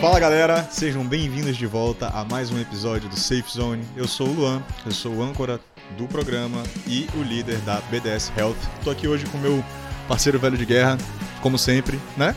[0.00, 3.82] Fala galera, sejam bem-vindos de volta a mais um episódio do Safe Zone.
[3.96, 5.58] Eu sou o Luan, eu sou o âncora
[5.96, 8.56] do programa e o líder da BDS Health.
[8.84, 9.64] Tô aqui hoje com meu
[10.06, 10.98] parceiro velho de guerra,
[11.40, 12.36] como sempre, né?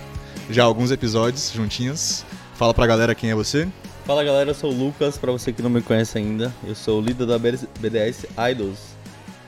[0.49, 2.25] Já alguns episódios juntinhos.
[2.55, 3.67] Fala pra galera quem é você.
[4.05, 6.99] Fala galera, eu sou o Lucas, pra você que não me conhece ainda, eu sou
[6.99, 8.79] o líder da BDS Idols.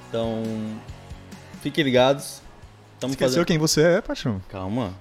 [0.10, 0.44] Então,
[1.62, 2.42] fiquem ligados.
[2.96, 3.46] Estamos Esqueceu fazendo...
[3.46, 4.42] quem você é, Paixão?
[4.50, 4.94] Calma.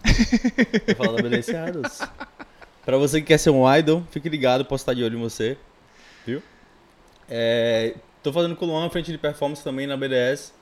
[0.96, 2.00] Falar da BDS Idols.
[2.84, 5.56] Pra você que quer ser um idol, fique ligado, posso estar de olho em você.
[6.26, 6.42] Viu?
[7.28, 10.52] É, tô fazendo com o Luan frente de performance também na BDS.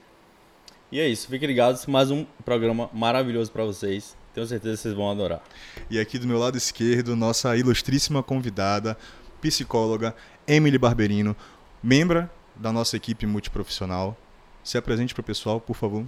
[0.91, 4.17] E é isso, fiquem ligados, mais um programa maravilhoso para vocês.
[4.35, 5.43] Tenho certeza que vocês vão adorar.
[5.91, 8.97] E aqui do meu lado esquerdo, nossa ilustríssima convidada,
[9.41, 10.15] psicóloga
[10.47, 11.37] Emily Barberino,
[11.83, 14.17] membro da nossa equipe multiprofissional.
[14.65, 16.05] Se apresente para o pessoal, por favor.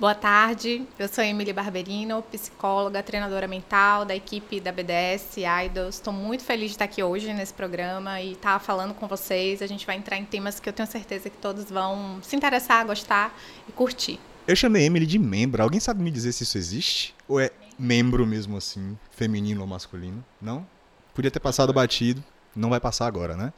[0.00, 5.96] Boa tarde, eu sou Emily Barberino, psicóloga, treinadora mental da equipe da BDS Idols.
[5.96, 9.60] Estou muito feliz de estar aqui hoje nesse programa e estar falando com vocês.
[9.60, 12.86] A gente vai entrar em temas que eu tenho certeza que todos vão se interessar,
[12.86, 13.38] gostar
[13.68, 14.18] e curtir.
[14.48, 15.62] Eu chamei Emily de membro.
[15.62, 17.14] Alguém sabe me dizer se isso existe?
[17.28, 20.24] Ou é membro mesmo assim, feminino ou masculino?
[20.40, 20.66] Não?
[21.14, 22.24] Podia ter passado batido,
[22.56, 23.52] não vai passar agora, né?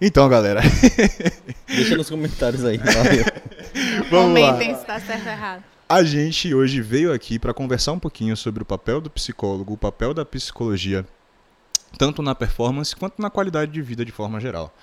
[0.00, 0.62] Então, galera.
[1.68, 2.78] Deixa nos comentários aí.
[2.78, 3.24] Valeu.
[4.10, 4.74] Vamos Comentem lá.
[4.76, 5.73] se está certo ou errado.
[5.86, 9.76] A gente hoje veio aqui para conversar um pouquinho sobre o papel do psicólogo, o
[9.76, 11.06] papel da psicologia,
[11.98, 14.74] tanto na performance quanto na qualidade de vida de forma geral.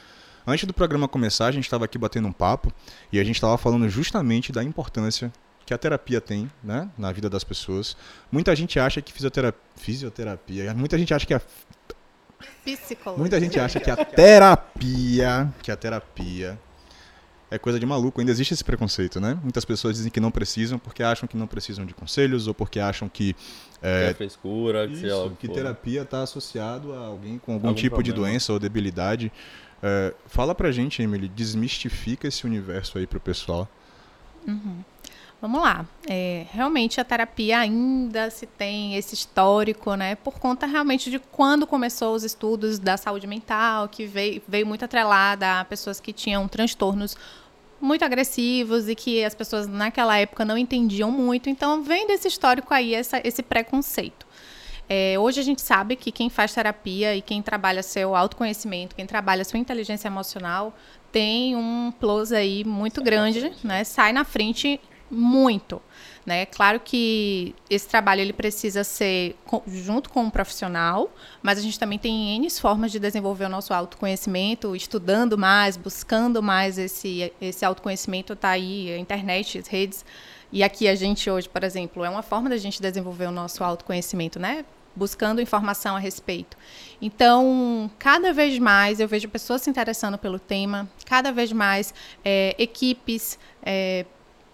[0.46, 2.72] Antes do programa começar, a gente estava aqui batendo um papo
[3.12, 5.34] e a gente estava falando justamente da importância
[5.66, 7.98] que a terapia tem né, na vida das pessoas.
[8.32, 11.42] Muita gente acha que fisioterapia, fisioterapia muita gente acha que a
[12.64, 13.20] Psicologia.
[13.20, 16.60] Muita gente acha que a terapia, que a terapia
[17.52, 18.22] é coisa de maluco.
[18.22, 19.38] Ainda existe esse preconceito, né?
[19.44, 22.80] Muitas pessoas dizem que não precisam porque acham que não precisam de conselhos ou porque
[22.80, 23.36] acham que.
[23.82, 27.78] É, que é frescura, que, isso, que terapia está associado a alguém com algum, algum
[27.78, 28.16] tipo problema.
[28.16, 29.32] de doença ou debilidade.
[29.84, 33.68] É, fala pra gente, Emily, desmistifica esse universo aí pro pessoal.
[34.48, 34.84] Uhum.
[35.42, 35.88] Vamos lá.
[36.08, 40.14] É, realmente a terapia ainda se tem esse histórico, né?
[40.14, 44.86] Por conta realmente de quando começou os estudos da saúde mental, que veio, veio muito
[44.86, 47.18] atrelada a pessoas que tinham transtornos
[47.82, 51.50] muito agressivos e que as pessoas naquela época não entendiam muito.
[51.50, 54.26] Então, vem desse histórico aí essa, esse preconceito.
[54.88, 59.06] É, hoje a gente sabe que quem faz terapia e quem trabalha seu autoconhecimento, quem
[59.06, 60.76] trabalha sua inteligência emocional,
[61.12, 63.84] tem um plus aí muito grande, né?
[63.84, 65.82] Sai na frente muito.
[66.24, 66.46] Né?
[66.46, 69.36] Claro que esse trabalho ele precisa ser
[69.68, 71.12] junto com um profissional,
[71.42, 76.44] mas a gente também tem N formas de desenvolver o nosso autoconhecimento, estudando mais, buscando
[76.44, 80.06] mais esse, esse autoconhecimento, está aí, a internet, as redes.
[80.52, 83.64] E aqui a gente hoje, por exemplo, é uma forma da gente desenvolver o nosso
[83.64, 84.66] autoconhecimento, né?
[84.94, 86.58] Buscando informação a respeito.
[87.02, 91.94] Então, cada vez mais eu vejo pessoas se interessando pelo tema, cada vez mais
[92.24, 94.06] é, equipes, é,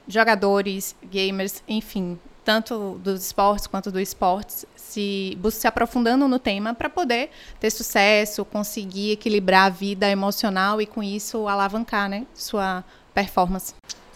[0.07, 6.89] jogadores, gamers, enfim, tanto dos esportes quanto do esportes, se, se aprofundando no tema para
[6.89, 7.29] poder
[7.59, 13.73] ter sucesso, conseguir equilibrar a vida emocional e com isso alavancar né, sua performance.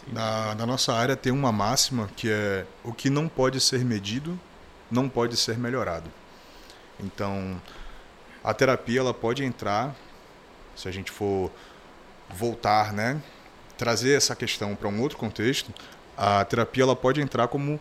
[0.08, 4.40] Na, na nossa área tem uma máxima que é o que não pode ser medido
[4.92, 6.12] não pode ser melhorado.
[7.00, 7.60] Então,
[8.44, 9.96] a terapia ela pode entrar,
[10.76, 11.50] se a gente for
[12.30, 13.22] voltar, né,
[13.82, 15.74] trazer essa questão para um outro contexto,
[16.16, 17.80] a terapia ela pode entrar como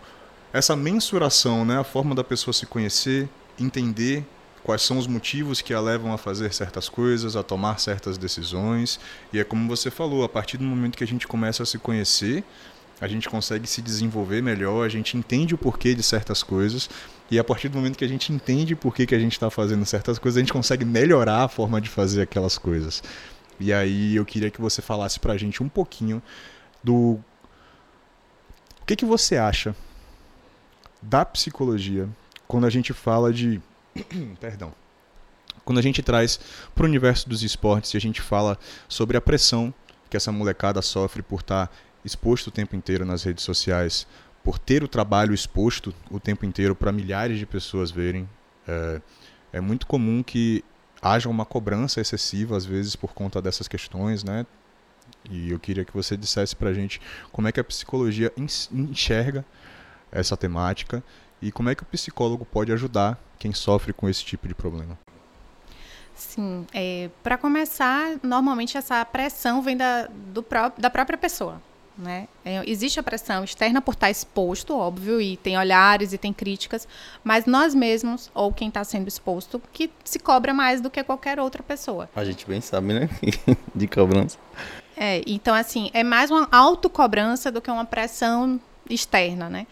[0.51, 1.79] essa mensuração, né?
[1.79, 3.29] a forma da pessoa se conhecer,
[3.59, 4.25] entender
[4.65, 8.99] quais são os motivos que a levam a fazer certas coisas, a tomar certas decisões.
[9.31, 11.77] E é como você falou, a partir do momento que a gente começa a se
[11.77, 12.43] conhecer,
[12.99, 16.89] a gente consegue se desenvolver melhor, a gente entende o porquê de certas coisas.
[17.31, 19.51] E a partir do momento que a gente entende por que, que a gente está
[19.51, 23.03] fazendo certas coisas, a gente consegue melhorar a forma de fazer aquelas coisas.
[23.61, 26.23] E aí eu queria que você falasse pra gente um pouquinho
[26.83, 27.21] do
[28.81, 29.77] o que que você acha
[31.03, 32.09] da psicologia
[32.49, 33.61] quando a gente fala de
[34.41, 34.73] perdão.
[35.65, 36.41] Quando a gente traz
[36.75, 38.59] para o universo dos esportes e a gente fala
[38.89, 39.73] sobre a pressão
[40.09, 41.73] que essa molecada sofre por estar tá
[42.05, 44.07] exposto o tempo inteiro nas redes sociais,
[44.43, 48.29] por ter o trabalho exposto o tempo inteiro para milhares de pessoas verem,
[48.67, 49.01] é,
[49.53, 50.65] é muito comum que
[51.03, 54.47] haja uma cobrança excessiva às vezes por conta dessas questões, né?
[55.29, 57.01] E eu queria que você dissesse para a gente
[57.33, 59.45] como é que a psicologia enxerga
[60.11, 61.03] essa temática
[61.41, 64.99] e como é que o psicólogo pode ajudar quem sofre com esse tipo de problema.
[66.15, 71.63] Sim, é, para começar, normalmente essa pressão vem da, do pró da própria pessoa.
[72.01, 72.27] Né?
[72.45, 76.89] É, existe a pressão externa por estar exposto, óbvio, e tem olhares e tem críticas,
[77.23, 81.39] mas nós mesmos, ou quem está sendo exposto, que se cobra mais do que qualquer
[81.39, 82.09] outra pessoa.
[82.17, 83.11] A gente bem sabe, né?
[83.75, 84.39] De cobrança.
[84.97, 88.59] É, então, assim, é mais uma autocobrança do que uma pressão
[88.89, 89.67] externa, né?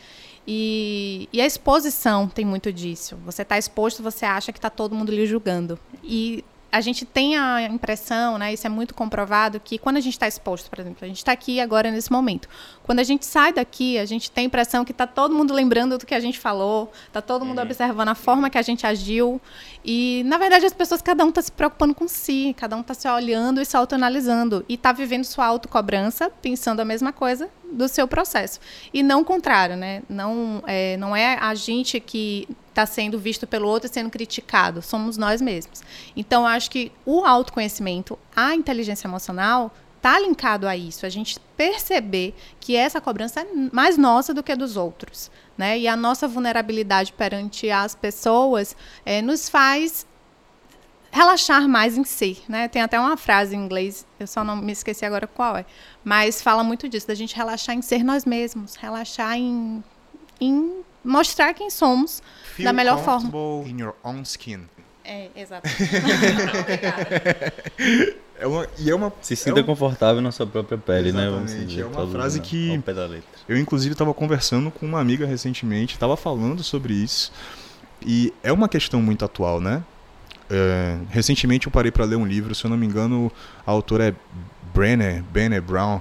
[0.47, 3.19] E, e a exposição tem muito disso.
[3.25, 5.79] Você está exposto, você acha que está todo mundo lhe julgando.
[6.03, 10.13] E a gente tem a impressão, né, isso é muito comprovado, que quando a gente
[10.13, 12.49] está exposto, por exemplo, a gente está aqui agora nesse momento.
[12.83, 15.97] Quando a gente sai daqui, a gente tem a impressão que está todo mundo lembrando
[15.97, 17.65] do que a gente falou, está todo mundo uhum.
[17.65, 19.41] observando a forma que a gente agiu.
[19.85, 22.93] E, na verdade, as pessoas, cada um está se preocupando com si, cada um está
[22.93, 24.65] se olhando e se autoanalisando.
[24.69, 28.61] E está vivendo sua autocobrança, pensando a mesma coisa do seu processo.
[28.93, 30.03] E não o contrário, né?
[30.09, 35.17] Não é, não é a gente que está sendo visto pelo outro sendo criticado, somos
[35.17, 35.83] nós mesmos.
[36.17, 41.05] Então, acho que o autoconhecimento, a inteligência emocional, está linkado a isso.
[41.05, 45.31] A gente perceber que essa cobrança é mais nossa do que dos outros.
[45.57, 45.79] Né?
[45.81, 50.07] E a nossa vulnerabilidade perante as pessoas é, nos faz
[51.19, 52.69] relaxar mais em si, né?
[52.69, 55.65] Tem até uma frase em inglês, eu só não me esqueci agora qual é,
[56.05, 59.83] mas fala muito disso, da gente relaxar em ser nós mesmos, relaxar em,
[60.41, 62.23] em mostrar quem somos
[62.55, 63.31] Feel da melhor forma.
[63.67, 64.69] in your own skin.
[65.05, 65.91] É, exatamente.
[68.39, 71.27] é uma, e é uma, Se sinta é confortável na sua própria pele, né?
[71.27, 71.55] Exatamente.
[71.55, 71.65] né?
[71.65, 72.81] Dizer, é uma frase que
[73.49, 77.33] eu inclusive estava conversando com uma amiga recentemente, estava falando sobre isso
[78.07, 79.83] e é uma questão muito atual, né?
[80.51, 83.31] É, recentemente eu parei para ler um livro, se eu não me engano,
[83.67, 84.15] a autora é
[84.75, 86.01] Brenner, Brenner Brown,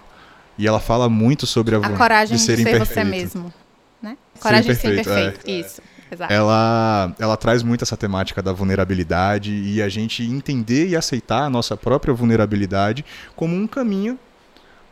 [0.58, 2.94] e ela fala muito sobre a, a coragem de ser, de ser imperfeito.
[2.94, 3.54] você mesmo,
[4.02, 4.18] né?
[4.40, 5.52] Coragem ser de ser perfeito, é.
[5.52, 5.82] isso.
[6.10, 6.32] Exato.
[6.32, 11.50] Ela, ela traz muito essa temática da vulnerabilidade e a gente entender e aceitar a
[11.50, 13.04] nossa própria vulnerabilidade
[13.36, 14.18] como um caminho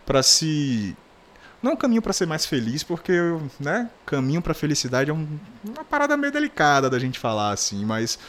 [0.05, 0.95] para se
[1.63, 3.13] não um caminho para ser mais feliz, porque,
[3.59, 5.27] né, caminho para felicidade é um,
[5.63, 8.19] uma parada meio delicada da gente falar assim, mas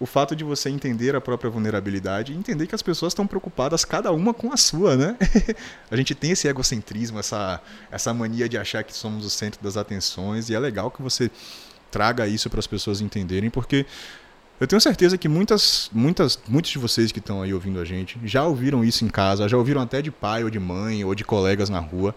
[0.00, 3.84] o fato de você entender a própria vulnerabilidade e entender que as pessoas estão preocupadas
[3.84, 5.14] cada uma com a sua, né?
[5.90, 7.60] a gente tem esse egocentrismo, essa,
[7.92, 11.30] essa mania de achar que somos o centro das atenções e é legal que você
[11.90, 13.84] traga isso para as pessoas entenderem, porque
[14.58, 18.18] eu tenho certeza que muitas, muitas, muitos de vocês que estão aí ouvindo a gente
[18.24, 21.24] já ouviram isso em casa, já ouviram até de pai ou de mãe ou de
[21.24, 22.14] colegas na rua,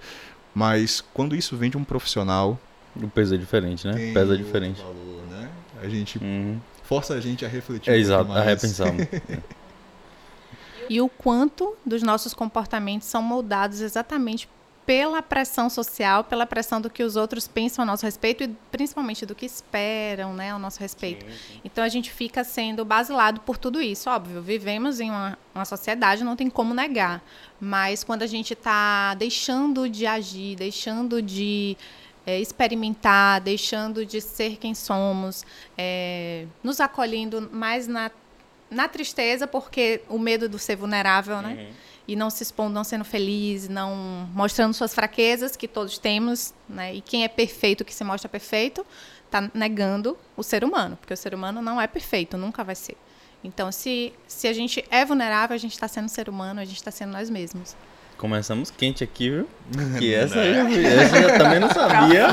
[0.55, 2.57] mas quando isso vem de um profissional,
[2.95, 4.13] o peso é diferente, né?
[4.13, 4.79] Pesa diferente.
[4.79, 5.49] Valor, né?
[5.81, 7.91] A gente uhum força a gente a refletir.
[7.91, 8.93] É exato, a repensar.
[10.89, 14.47] e o quanto dos nossos comportamentos são moldados exatamente
[14.85, 19.25] pela pressão social, pela pressão do que os outros pensam a nosso respeito e principalmente
[19.25, 21.25] do que esperam, né, ao nosso respeito.
[21.25, 21.61] Sim, sim.
[21.63, 24.41] Então a gente fica sendo basilado por tudo isso, óbvio.
[24.41, 27.23] Vivemos em uma, uma sociedade, não tem como negar.
[27.59, 31.77] Mas quando a gente está deixando de agir, deixando de
[32.25, 35.45] é, experimentar, deixando de ser quem somos,
[35.77, 38.11] é, nos acolhendo mais na,
[38.69, 41.53] na tristeza, porque o medo do ser vulnerável, né?
[41.53, 41.73] Uhum.
[42.05, 43.95] E não se expondo, não sendo feliz, não
[44.33, 46.93] mostrando suas fraquezas, que todos temos, né?
[46.95, 48.85] E quem é perfeito, que se mostra perfeito,
[49.25, 52.97] está negando o ser humano, porque o ser humano não é perfeito, nunca vai ser.
[53.43, 56.77] Então, se, se a gente é vulnerável, a gente está sendo ser humano, a gente
[56.77, 57.75] está sendo nós mesmos.
[58.23, 59.49] Começamos quente aqui, viu?
[59.99, 62.27] Que essa, eu, essa eu também não sabia.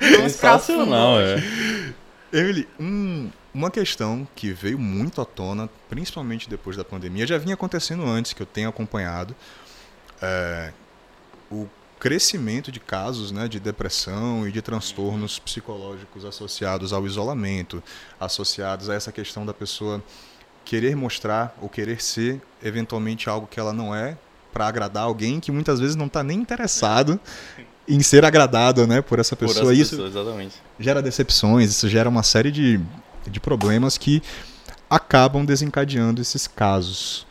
[0.00, 1.36] Sensacional, é.
[2.32, 7.54] Emily, um, uma questão que veio muito à tona, principalmente depois da pandemia, já vinha
[7.54, 9.32] acontecendo antes, que eu tenho acompanhado,
[10.20, 10.72] é,
[11.52, 11.68] o
[12.00, 17.80] crescimento de casos né, de depressão e de transtornos psicológicos associados ao isolamento,
[18.18, 20.02] associados a essa questão da pessoa
[20.64, 24.18] querer mostrar ou querer ser eventualmente algo que ela não é
[24.52, 27.18] para agradar alguém que muitas vezes não está nem interessado
[27.88, 29.64] em ser agradado, né, por essa pessoa.
[29.64, 30.56] Por essa isso exatamente.
[30.78, 32.80] gera decepções, isso gera uma série de,
[33.26, 34.22] de problemas que
[34.88, 37.26] acabam desencadeando esses casos.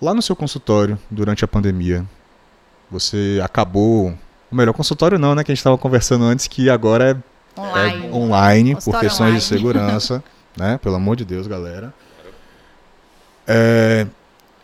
[0.00, 2.04] Lá no seu consultório, durante a pandemia,
[2.90, 4.12] você acabou.
[4.50, 5.42] O melhor consultório não, né?
[5.42, 9.38] Que a gente estava conversando antes, que agora é online, é online por questões online.
[9.38, 10.22] de segurança,
[10.56, 10.78] né?
[10.78, 11.94] Pelo amor de Deus, galera.
[13.46, 14.06] É,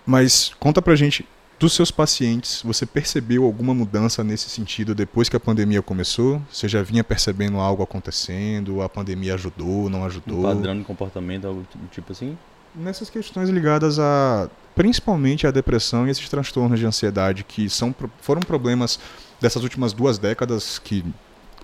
[0.07, 1.27] mas conta pra gente
[1.63, 6.43] dos seus pacientes, você percebeu alguma mudança nesse sentido depois que a pandemia começou?
[6.51, 8.83] Você já vinha percebendo algo acontecendo?
[8.83, 10.41] A pandemia ajudou, não ajudou?
[10.41, 12.37] Um padrão de comportamento, algo do tipo assim?
[12.75, 18.41] Nessas questões ligadas a principalmente a depressão e esses transtornos de ansiedade que são foram
[18.41, 18.99] problemas
[19.41, 21.05] dessas últimas duas décadas que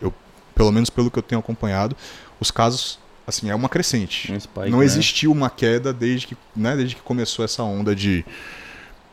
[0.00, 0.14] eu,
[0.54, 1.96] pelo menos pelo que eu tenho acompanhado,
[2.38, 4.32] os casos assim, é uma crescente.
[4.32, 4.84] Um spike, não né?
[4.86, 8.24] existiu uma queda desde que, né, desde que começou essa onda de.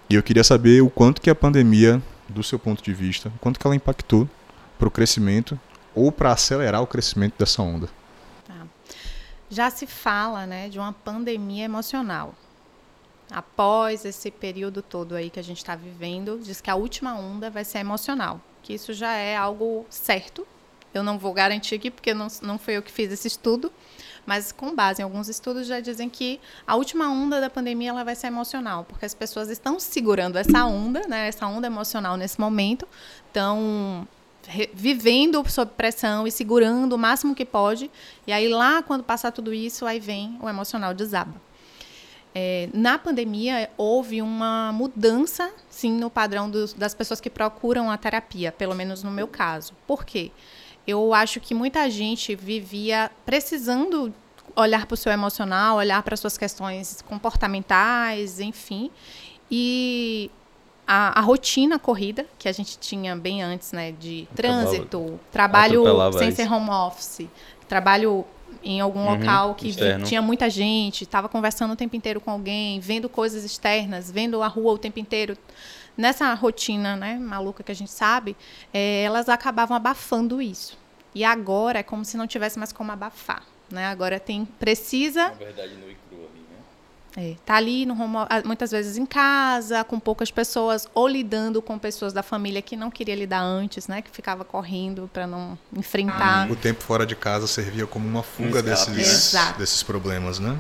[0.10, 3.60] E eu queria saber o quanto que a pandemia do seu ponto de vista, quanto
[3.60, 4.28] que ela impactou
[4.80, 5.60] para o crescimento
[5.94, 7.90] ou para acelerar o crescimento dessa onda?
[8.48, 8.66] Tá.
[9.50, 12.34] Já se fala né, de uma pandemia emocional.
[13.30, 17.50] Após esse período todo aí que a gente está vivendo, diz que a última onda
[17.50, 20.48] vai ser emocional, que isso já é algo certo.
[20.94, 23.72] Eu não vou garantir aqui porque não, não foi eu que fiz esse estudo,
[24.26, 28.04] mas com base em alguns estudos já dizem que a última onda da pandemia ela
[28.04, 32.40] vai ser emocional, porque as pessoas estão segurando essa onda, né, essa onda emocional nesse
[32.40, 32.88] momento,
[33.28, 34.08] estão
[34.74, 37.90] vivendo sob pressão e segurando o máximo que pode,
[38.28, 41.46] e aí lá quando passar tudo isso, aí vem o emocional desaba.
[42.38, 47.98] É, na pandemia houve uma mudança, sim, no padrão dos, das pessoas que procuram a
[47.98, 49.74] terapia, pelo menos no meu caso.
[49.88, 50.34] Por quê?
[50.88, 54.14] Eu acho que muita gente vivia precisando
[54.56, 58.90] olhar para o seu emocional, olhar para suas questões comportamentais, enfim.
[59.52, 60.32] E
[60.88, 65.84] a, a, rotina corrida que a gente tinha bem antes, né, de trânsito, trabalho
[66.18, 67.28] sem ser home office,
[67.68, 68.26] trabalho
[68.64, 69.74] em algum uhum, local que
[70.06, 74.48] tinha muita gente, estava conversando o tempo inteiro com alguém, vendo coisas externas, vendo a
[74.48, 75.38] rua o tempo inteiro
[75.98, 78.36] nessa rotina né, maluca que a gente sabe,
[78.74, 80.78] é, elas acabavam abafando isso.
[81.14, 83.44] E agora é como se não tivesse mais como abafar.
[83.72, 83.86] Né?
[83.88, 85.30] Agora tem precisa.
[85.30, 87.32] Na verdade, no e cru ali, né?
[87.32, 91.62] É, tá ali no home, ah, muitas vezes em casa, com poucas pessoas, ou lidando
[91.62, 94.02] com pessoas da família que não queria lidar antes, né?
[94.02, 96.52] Que ficava correndo para não enfrentar.
[96.52, 100.60] O tempo fora de casa servia como uma fuga desses, desses problemas, né?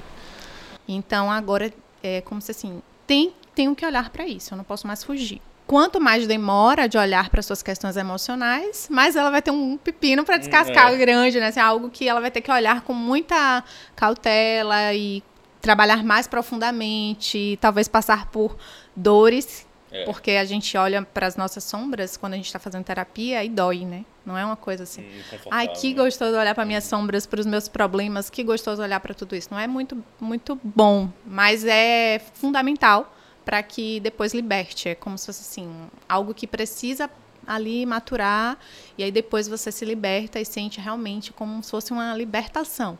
[0.87, 4.85] Então agora é como se assim, tem tenho que olhar para isso, eu não posso
[4.85, 5.41] mais fugir.
[5.65, 10.23] Quanto mais demora de olhar para suas questões emocionais, mais ela vai ter um pepino
[10.23, 10.97] para descascar é.
[10.97, 11.47] grande, né?
[11.47, 13.63] Assim, algo que ela vai ter que olhar com muita
[13.95, 15.23] cautela e
[15.61, 18.55] trabalhar mais profundamente, talvez passar por
[18.95, 20.05] dores, é.
[20.05, 23.49] porque a gente olha para as nossas sombras quando a gente está fazendo terapia e
[23.49, 24.05] dói, né?
[24.23, 25.01] Não é uma coisa assim.
[25.01, 28.99] Hum, Ai, que gostoso olhar para minhas sombras, para os meus problemas, que gostoso olhar
[28.99, 29.47] para tudo isso.
[29.49, 33.14] Não é muito, muito bom, mas é fundamental
[33.45, 34.89] para que depois liberte.
[34.89, 37.09] É como se fosse assim, algo que precisa
[37.47, 38.57] ali maturar
[38.97, 42.97] e aí depois você se liberta e sente realmente como se fosse uma libertação.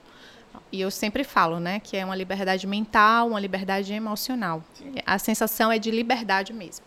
[0.71, 4.63] E eu sempre falo, né, que é uma liberdade mental, uma liberdade emocional.
[4.75, 4.95] Sim.
[5.05, 6.85] A sensação é de liberdade mesmo,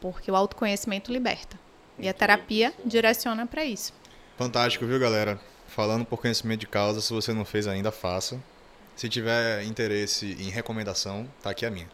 [0.00, 1.58] porque o autoconhecimento liberta.
[1.98, 3.92] e a terapia direciona para isso.
[4.38, 5.38] Fantástico, viu, galera?
[5.68, 8.40] Falando por conhecimento de causa, se você não fez ainda, faça.
[8.96, 11.88] Se tiver interesse em recomendação, tá aqui a minha.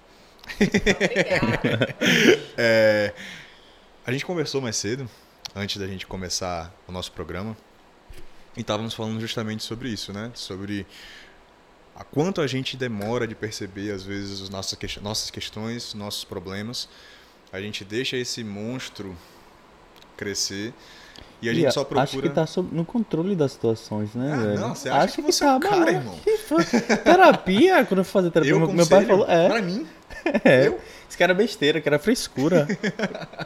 [2.57, 3.13] é,
[4.07, 5.09] a gente conversou mais cedo,
[5.55, 7.57] antes da gente começar o nosso programa,
[8.57, 10.31] e estávamos falando justamente sobre isso, né?
[10.35, 10.87] Sobre
[11.95, 15.01] a quanto a gente demora de perceber, às vezes, as nossas, que...
[15.01, 16.89] nossas questões, nossos problemas.
[17.53, 19.17] A gente deixa esse monstro
[20.17, 20.75] crescer
[21.41, 22.03] e a gente só procura.
[22.03, 24.61] Acho que tá no controle das situações, né, ah, velho?
[24.61, 26.19] Não, você acha acho que, que você tá, é um cara, irmão.
[27.05, 29.27] terapia, quando eu fui fazer terapia, eu meu pai falou.
[29.29, 29.49] É.
[29.49, 29.87] Pra mim.
[30.45, 30.67] É.
[30.67, 30.81] Eu?
[31.09, 32.67] Isso que era besteira, que era frescura.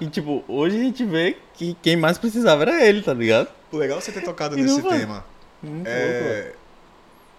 [0.01, 3.49] e, tipo, hoje a gente vê que quem mais precisava era ele, tá ligado?
[3.73, 5.25] Legal você ter tocado e nesse tema.
[5.85, 6.53] é...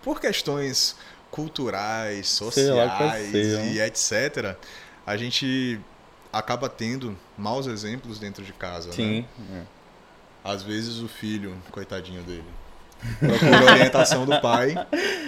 [0.03, 0.95] Por questões
[1.29, 4.55] culturais, sociais e etc.,
[5.05, 5.79] a gente
[6.31, 8.91] acaba tendo maus exemplos dentro de casa.
[8.91, 9.25] Sim.
[9.37, 9.65] Né?
[9.65, 9.81] É.
[10.43, 12.43] Às vezes o filho, coitadinho dele,
[13.19, 14.75] procura a orientação do pai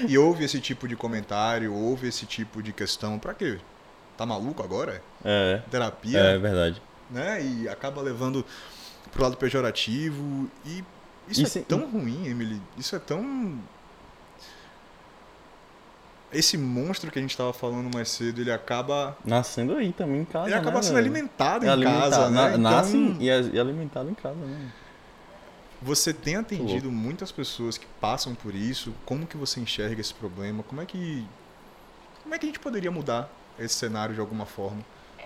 [0.08, 3.20] e ouve esse tipo de comentário, ouve esse tipo de questão.
[3.20, 3.60] Pra quê?
[4.17, 5.01] Tá maluco agora?
[5.24, 5.62] É.
[5.70, 6.20] Terapia?
[6.20, 6.82] É, verdade.
[7.10, 7.43] Né?
[7.43, 8.46] E acaba levando
[9.12, 10.50] pro lado pejorativo.
[10.65, 10.84] E
[11.27, 12.62] isso, isso é tão ruim, Emily.
[12.77, 13.60] Isso é tão.
[16.32, 19.15] Esse monstro que a gente estava falando mais cedo, ele acaba.
[19.24, 20.48] Nascendo aí também em casa.
[20.48, 21.05] Ele acaba né, sendo velho?
[21.05, 22.29] alimentado é em alimentado, casa.
[22.29, 22.48] Né?
[22.50, 22.60] Então...
[22.60, 24.72] Nasce e é alimentado em casa, né?
[25.82, 28.93] Você tem atendido muitas pessoas que passam por isso?
[29.05, 30.63] Como que você enxerga esse problema?
[30.63, 31.27] Como é que
[32.24, 33.29] como é que a gente poderia mudar
[33.60, 34.81] esse cenário de alguma forma?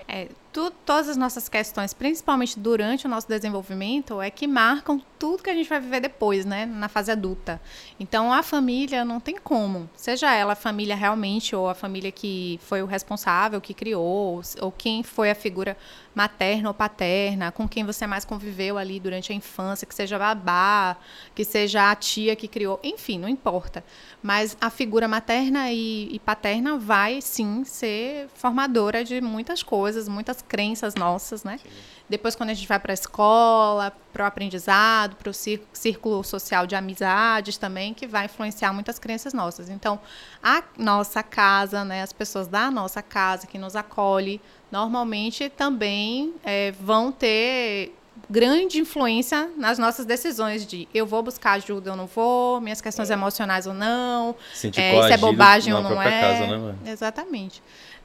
[0.08, 0.28] É,
[0.58, 5.52] tu, todas as nossas questões, principalmente durante o nosso desenvolvimento, é que marcam tudo que
[5.52, 7.62] a gente vai viver depois, né, na fase adulta.
[8.00, 12.60] Então, a família não tem como, seja ela a família realmente ou a família que
[12.64, 15.78] foi o responsável, que criou, ou quem foi a figura
[16.16, 20.98] materna ou paterna, com quem você mais conviveu ali durante a infância, que seja babá,
[21.36, 23.84] que seja a tia que criou, enfim, não importa.
[24.24, 30.42] Mas a figura materna e, e paterna vai sim ser formadora de muitas coisas, muitas
[30.48, 31.60] crenças nossas, né?
[31.62, 31.70] Sim.
[32.10, 36.66] Depois, quando a gente vai para a escola, para o aprendizado, para o círculo social
[36.66, 39.70] de amizades também, que vai influenciar muitas crenças nossas.
[39.70, 40.00] Então,
[40.42, 44.40] a nossa casa, né, as pessoas da nossa casa que nos acolhe,
[44.72, 47.94] normalmente também é, vão ter
[48.30, 53.10] grande influência nas nossas decisões de eu vou buscar ajuda ou não vou, minhas questões
[53.10, 53.14] é.
[53.14, 56.22] emocionais ou não, é, isso é bobagem ou não é.
[56.22, 57.62] Casa, né, Exatamente.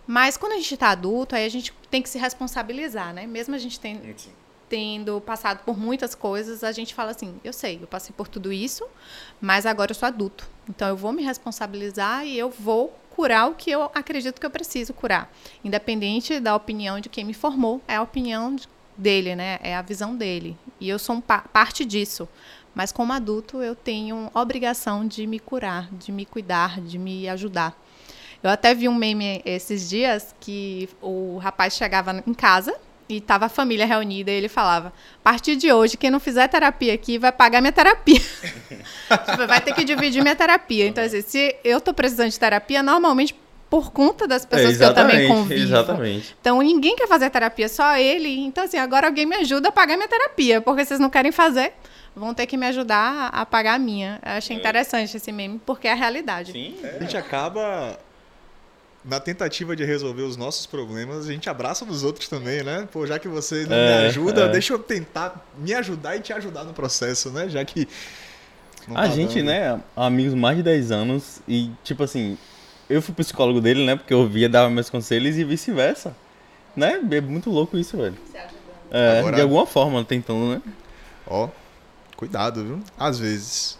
[0.07, 3.27] Mas quando a gente está adulto, aí a gente tem que se responsabilizar, né?
[3.27, 4.01] Mesmo a gente tem,
[4.69, 8.53] tendo passado por muitas coisas, a gente fala assim: eu sei, eu passei por tudo
[8.53, 8.85] isso,
[9.41, 10.49] mas agora eu sou adulto.
[10.69, 14.51] Então eu vou me responsabilizar e eu vou curar o que eu acredito que eu
[14.51, 15.31] preciso curar.
[15.63, 18.57] Independente da opinião de quem me formou, é a opinião
[18.97, 19.59] dele, né?
[19.63, 20.57] É a visão dele.
[20.81, 22.29] E eu sou um pa parte disso.
[22.75, 27.77] Mas como adulto, eu tenho obrigação de me curar, de me cuidar, de me ajudar.
[28.43, 32.75] Eu até vi um meme esses dias que o rapaz chegava em casa
[33.09, 36.49] e tava a família reunida e ele falava: a partir de hoje, quem não fizer
[36.49, 38.21] terapia aqui vai pagar minha terapia.
[38.21, 40.87] tipo, vai ter que dividir minha terapia.
[40.87, 43.35] Então, assim, se eu tô precisando de terapia, normalmente
[43.71, 45.63] por conta das pessoas é, que eu também convivo.
[45.63, 46.37] Exatamente.
[46.39, 48.29] Então, ninguém quer fazer terapia, só ele.
[48.41, 51.73] Então, assim, agora alguém me ajuda a pagar minha terapia, porque vocês não querem fazer
[52.15, 54.21] vão ter que me ajudar a pagar a minha.
[54.23, 54.59] Eu achei é.
[54.59, 56.53] interessante esse meme, porque é a realidade.
[56.53, 56.97] Sim, é.
[56.97, 57.99] a gente acaba
[59.05, 62.89] na tentativa de resolver os nossos problemas, a gente abraça nos outros também, né?
[62.93, 64.49] Pô, já que você não é, me ajuda, é.
[64.49, 67.49] deixa eu tentar me ajudar e te ajudar no processo, né?
[67.49, 67.89] Já que.
[68.89, 69.47] a tá gente, dando.
[69.47, 72.39] né, amigos mais de 10 anos e, tipo assim,
[72.89, 73.97] eu fui psicólogo dele, né?
[73.97, 76.15] Porque eu via, dava meus conselhos e vice-versa.
[76.77, 77.01] Né?
[77.11, 78.17] É muito louco isso, velho.
[78.91, 80.63] É, Agora, de alguma forma, tentando, né?
[81.27, 81.49] Ó,
[82.17, 82.81] cuidado, viu?
[82.99, 83.79] Às vezes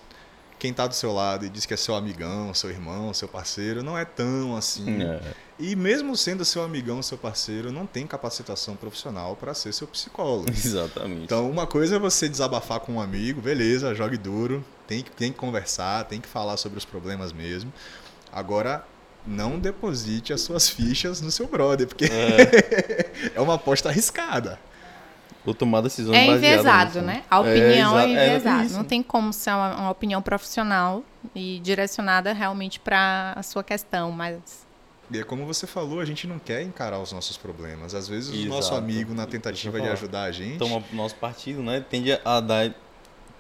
[0.63, 3.83] quem está do seu lado e diz que é seu amigão, seu irmão, seu parceiro,
[3.83, 5.03] não é tão assim.
[5.03, 5.21] É.
[5.59, 10.49] E mesmo sendo seu amigão, seu parceiro, não tem capacitação profissional para ser seu psicólogo.
[10.55, 11.25] Exatamente.
[11.25, 15.33] Então, uma coisa é você desabafar com um amigo, beleza, jogue duro, tem que, tem
[15.33, 17.73] que conversar, tem que falar sobre os problemas mesmo.
[18.33, 18.87] Agora,
[19.27, 24.61] não deposite as suas fichas no seu brother, porque é, é uma aposta arriscada.
[25.45, 27.25] Ou tomar decisões É enviesado, né?
[27.29, 28.65] A opinião é, é enviesada.
[28.65, 31.03] É, não tem como ser uma, uma, opinião profissional
[31.35, 34.67] e direcionada realmente para a sua questão, mas...
[35.11, 37.95] E é como você falou, a gente não quer encarar os nossos problemas.
[37.95, 38.47] Às vezes Exato.
[38.47, 40.59] o nosso amigo, na tentativa de ajudar a gente...
[40.59, 41.85] Toma o nosso partido, né?
[41.89, 42.73] Tende a dar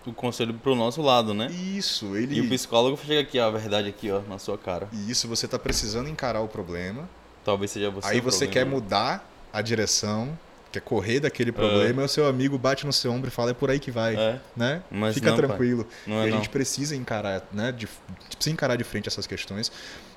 [0.04, 1.46] o conselho pro nosso lado, né?
[1.46, 2.36] Isso, ele...
[2.36, 4.88] E o psicólogo chega aqui, ó, a verdade aqui, ó, na sua cara.
[5.06, 7.08] Isso, você tá precisando encarar o problema.
[7.44, 8.52] Talvez seja você Aí você problema.
[8.52, 10.36] quer mudar a direção
[10.72, 11.52] quer correr daquele é.
[11.52, 12.04] problema, é.
[12.04, 14.40] o seu amigo bate no seu ombro e fala, é por aí que vai, é.
[14.56, 14.82] né?
[14.90, 15.86] Mas Fica não, tranquilo.
[16.06, 16.38] Não é, e a não.
[16.38, 17.70] gente precisa encarar, né?
[17.70, 17.86] De,
[18.34, 19.70] precisa encarar de frente essas questões,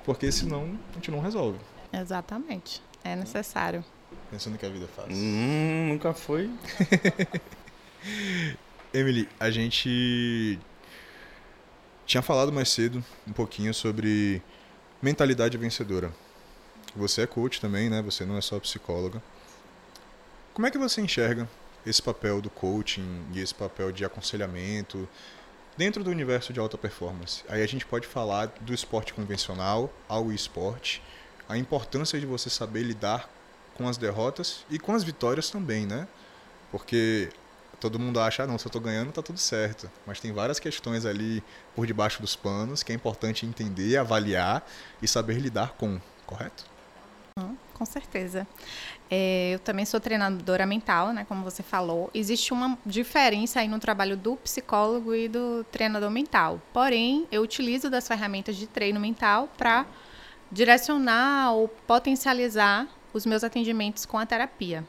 [0.04, 1.58] porque senão a gente não resolve.
[1.92, 2.82] Exatamente.
[3.04, 3.84] É necessário.
[4.30, 5.14] Pensando que a vida é fácil.
[5.14, 6.50] Hum, nunca foi.
[8.92, 10.58] Emily, a gente
[12.06, 14.42] tinha falado mais cedo um pouquinho sobre
[15.02, 16.12] mentalidade vencedora.
[16.94, 18.00] Você é coach também, né?
[18.02, 19.22] Você não é só psicóloga.
[20.56, 21.46] Como é que você enxerga
[21.84, 25.06] esse papel do coaching e esse papel de aconselhamento
[25.76, 27.44] dentro do universo de alta performance?
[27.46, 31.02] Aí a gente pode falar do esporte convencional ao esporte,
[31.46, 33.28] a importância de você saber lidar
[33.74, 36.08] com as derrotas e com as vitórias também, né?
[36.70, 37.28] Porque
[37.78, 39.90] todo mundo acha, ah, não, se eu estou ganhando, tá tudo certo.
[40.06, 44.66] Mas tem várias questões ali por debaixo dos panos que é importante entender, avaliar
[45.02, 46.64] e saber lidar com, correto?
[47.76, 48.46] com certeza.
[49.10, 52.10] É, eu também sou treinadora mental, né, como você falou.
[52.12, 56.60] Existe uma diferença aí no trabalho do psicólogo e do treinador mental.
[56.72, 59.86] Porém, eu utilizo das ferramentas de treino mental para
[60.50, 64.84] direcionar ou potencializar os meus atendimentos com a terapia.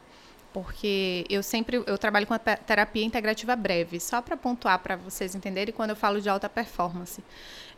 [0.52, 5.36] Porque eu sempre eu trabalho com a terapia integrativa breve, só para pontuar para vocês
[5.36, 7.24] entenderem quando eu falo de alta performance.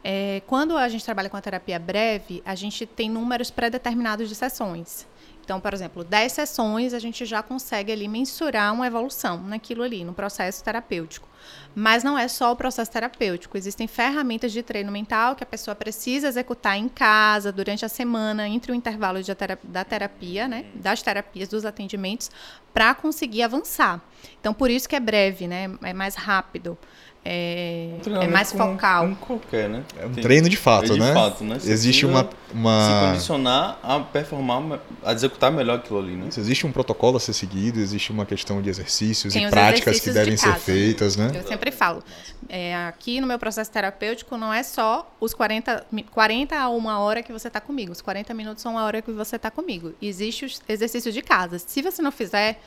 [0.02, 4.36] É, quando a gente trabalha com a terapia breve, a gente tem números pré-determinados de
[4.36, 5.06] sessões.
[5.50, 10.04] Então, por exemplo, 10 sessões a gente já consegue ali mensurar uma evolução naquilo ali,
[10.04, 11.28] no processo terapêutico.
[11.74, 15.74] Mas não é só o processo terapêutico, existem ferramentas de treino mental que a pessoa
[15.74, 21.02] precisa executar em casa, durante a semana, entre o intervalo terapia, da terapia, né, das
[21.02, 22.30] terapias, dos atendimentos,
[22.72, 24.00] para conseguir avançar.
[24.40, 26.78] Então, por isso que é breve, né, é mais rápido.
[27.26, 29.04] É, é treinamento mais focal.
[29.04, 29.84] como qualquer, né?
[30.00, 31.14] É um Tem- treino de fato, é de né?
[31.14, 31.60] fato, né?
[31.60, 36.30] Você Existe precisa uma, Se uma condicionar a performar, a executar melhor aquilo ali, né?
[36.36, 40.00] existe um protocolo a ser seguido, existe uma questão de exercícios Tem e os práticas
[40.00, 40.60] que exercícios devem de ser casa.
[40.60, 41.32] feitas, né?
[41.36, 42.02] Eu sempre falo,
[42.48, 47.00] é, aqui no meu processo terapêutico não é só os 40, mi- 40 a uma
[47.00, 49.94] hora que você está comigo, os 40 minutos são uma hora que você está comigo.
[50.02, 51.60] Existe o exercício de casa.
[51.60, 52.60] Se você não fizer,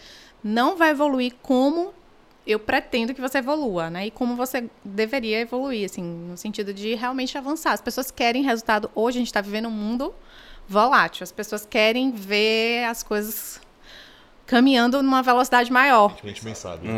[0.44, 1.92] não vai evoluir como
[2.46, 4.06] eu pretendo que você evolua, né?
[4.06, 7.72] E como você deveria evoluir, assim, no sentido de realmente avançar.
[7.72, 8.90] As pessoas querem resultado.
[8.94, 10.12] Hoje a gente está vivendo um mundo
[10.68, 11.22] volátil.
[11.24, 13.60] As pessoas querem ver as coisas
[14.46, 16.16] caminhando numa velocidade maior.
[16.22, 16.88] A gente bem sabe.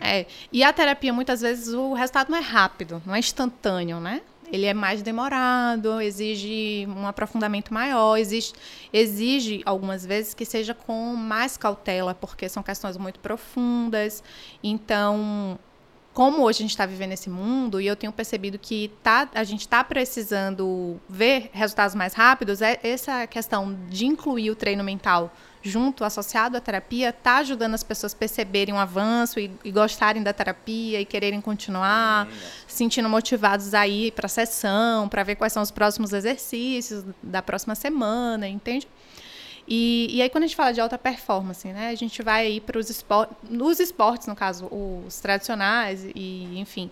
[0.00, 4.00] Ah, É, e a terapia, muitas vezes, o resultado não é rápido, não é instantâneo,
[4.00, 4.22] né?
[4.52, 8.52] Ele é mais demorado, exige um aprofundamento maior, exige,
[8.92, 14.22] exige algumas vezes que seja com mais cautela, porque são questões muito profundas.
[14.62, 15.58] Então,
[16.16, 19.44] como hoje a gente está vivendo esse mundo, e eu tenho percebido que tá, a
[19.44, 25.30] gente está precisando ver resultados mais rápidos, é essa questão de incluir o treino mental
[25.62, 30.22] junto, associado à terapia, está ajudando as pessoas a perceberem um avanço e, e gostarem
[30.22, 32.28] da terapia e quererem continuar,
[32.66, 37.04] se sentindo motivados a ir para a sessão, para ver quais são os próximos exercícios
[37.22, 38.86] da próxima semana, entende?
[39.68, 42.60] E, e aí, quando a gente fala de alta performance, né, a gente vai aí
[42.60, 46.88] para os esportes, nos esportes, no caso, os tradicionais, e enfim,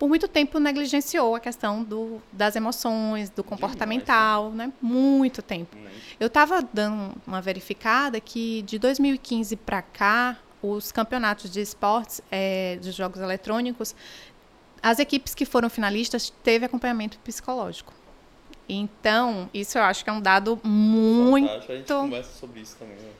[0.00, 4.72] por muito tempo negligenciou a questão do, das emoções, do comportamental, né?
[4.80, 5.76] Muito tempo.
[6.18, 12.78] Eu estava dando uma verificada que de 2015 para cá, os campeonatos de esportes, eh,
[12.80, 13.94] de jogos eletrônicos,
[14.82, 17.92] as equipes que foram finalistas teve acompanhamento psicológico.
[18.66, 22.74] Então, isso eu acho que é um dado muito Fantástico, A gente conversa sobre isso
[22.78, 23.10] também, né?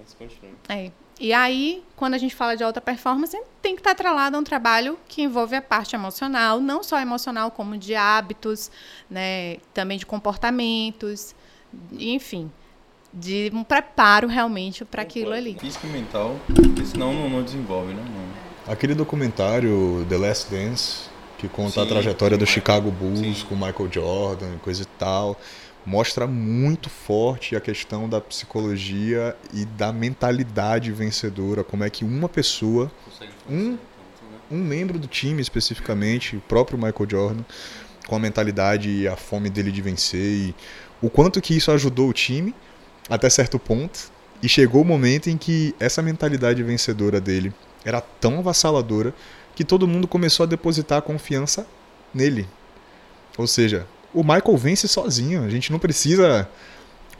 [0.00, 0.54] Mas continue.
[0.68, 0.90] é.
[1.20, 4.44] E aí, quando a gente fala de alta performance, tem que estar atrelado a um
[4.44, 8.70] trabalho que envolve a parte emocional, não só emocional, como de hábitos,
[9.10, 11.34] né, também de comportamentos,
[11.92, 12.50] enfim,
[13.12, 15.56] de um preparo realmente para aquilo ali.
[15.58, 16.36] Físico e mental,
[16.84, 18.04] senão não, não desenvolve, né?
[18.04, 18.72] Não.
[18.72, 22.46] Aquele documentário The Last Dance, que conta a Sim, trajetória sim, do.
[22.46, 23.46] Chicago Bulls Sim.
[23.48, 25.36] com Michael Jordan e coisa e tal,
[25.88, 32.28] mostra muito forte a questão da psicologia e da mentalidade vencedora, como é que uma
[32.28, 32.92] pessoa
[33.48, 33.78] Um- né?
[34.50, 37.42] um membro do time especificamente, o próprio Michael Jordan,
[38.06, 40.54] com a mentalidade e a fome dele de vencer e
[41.00, 42.54] o quanto que isso ajudou o time
[43.08, 44.10] até certo ponto
[44.42, 47.50] e chegou o momento em que essa mentalidade vencedora dele
[47.82, 49.14] era tão avassaladora
[49.54, 51.66] que todo mundo começou a depositar a confiança
[52.12, 52.46] nele.
[53.38, 53.86] Ou seja,
[54.18, 56.48] o Michael vence sozinho, a gente não precisa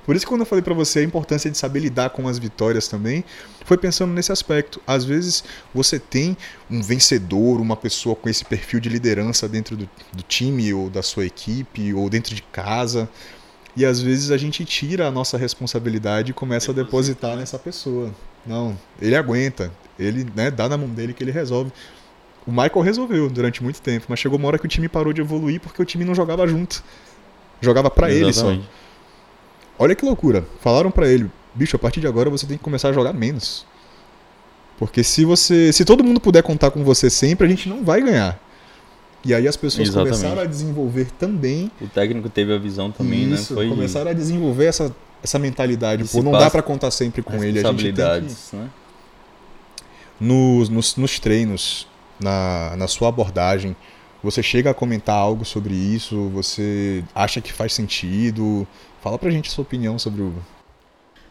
[0.09, 2.39] por isso que quando eu falei pra você a importância de saber lidar com as
[2.39, 3.23] vitórias também,
[3.67, 4.81] foi pensando nesse aspecto.
[4.87, 6.35] Às vezes você tem
[6.71, 11.03] um vencedor, uma pessoa com esse perfil de liderança dentro do, do time ou da
[11.03, 13.07] sua equipe ou dentro de casa.
[13.77, 18.11] E às vezes a gente tira a nossa responsabilidade e começa a depositar nessa pessoa.
[18.47, 21.71] Não, ele aguenta, ele né, dá na mão dele que ele resolve.
[22.49, 25.21] O Michael resolveu durante muito tempo, mas chegou uma hora que o time parou de
[25.21, 26.83] evoluir porque o time não jogava junto.
[27.61, 28.57] Jogava pra ele só.
[29.79, 30.43] Olha que loucura.
[30.63, 33.67] Falaram pra ele, bicho, a partir de agora você tem que começar a jogar menos.
[34.79, 38.01] Porque se você, se todo mundo puder contar com você sempre, a gente não vai
[38.01, 38.41] ganhar.
[39.23, 40.17] E aí as pessoas Exatamente.
[40.17, 43.61] começaram a desenvolver também O técnico teve a visão também, isso, né?
[43.61, 46.05] Foi começaram a desenvolver essa, essa mentalidade.
[46.05, 47.59] Pô, não dá pra contar sempre com ele.
[47.59, 48.71] A gente tem que, né?
[50.19, 51.87] nos, nos, nos treinos,
[52.21, 53.77] na, na sua abordagem,
[54.23, 56.29] você chega a comentar algo sobre isso?
[56.31, 58.67] Você acha que faz sentido?
[59.01, 60.35] Fala pra gente a sua opinião sobre o.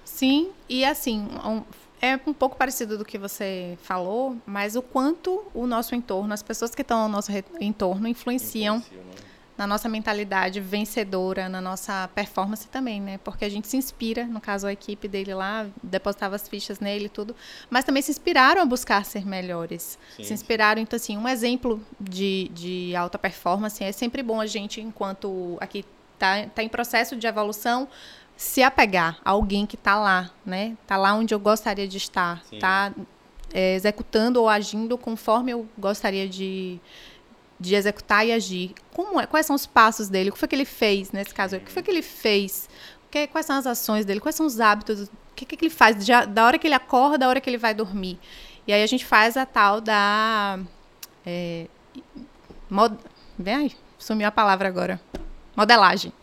[0.06, 1.64] Sim, e assim, um-
[2.02, 6.42] é um pouco parecido do que você falou, mas o quanto o nosso entorno, as
[6.44, 9.27] pessoas que estão ao nosso entorno influenciam Influencia, né?
[9.58, 13.18] Na nossa mentalidade vencedora, na nossa performance também, né?
[13.24, 17.06] Porque a gente se inspira, no caso a equipe dele lá, depositava as fichas nele
[17.06, 17.36] e tudo,
[17.70, 19.98] mas também se inspiraram a buscar ser melhores.
[20.16, 24.46] Sim, se inspiraram, então assim, um exemplo de, de alta performance é sempre bom a
[24.46, 25.84] gente, enquanto aqui
[26.20, 27.88] tá, tá em processo de evolução,
[28.36, 30.78] se apegar a alguém que está lá, né?
[30.86, 32.60] Tá lá onde eu gostaria de estar, Sim.
[32.60, 32.94] tá
[33.52, 36.80] é, executando ou agindo conforme eu gostaria de,
[37.60, 38.74] de executar e agir.
[38.94, 39.26] Como é?
[39.26, 40.30] Quais são os passos dele?
[40.30, 41.58] O que foi que ele fez nesse caso?
[41.58, 42.70] O que foi que ele fez?
[43.32, 44.20] Quais são as ações dele?
[44.20, 45.08] Quais são os hábitos?
[45.08, 45.96] O que, que ele faz
[46.30, 48.20] da hora que ele acorda, da hora que ele vai dormir?
[48.68, 50.60] E aí a gente faz a tal da.
[51.26, 51.68] É,
[52.70, 52.98] mod...
[53.40, 55.00] Vem aí, sumiu a palavra agora.
[55.56, 56.14] Modelagem.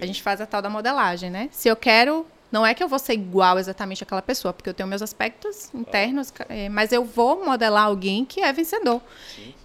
[0.00, 1.48] A gente faz a tal da modelagem, né?
[1.52, 4.74] Se eu quero Não é que eu vou ser igual exatamente àquela pessoa, porque eu
[4.74, 9.02] tenho meus aspectos internos, é, mas eu vou modelar alguém que é vencedor.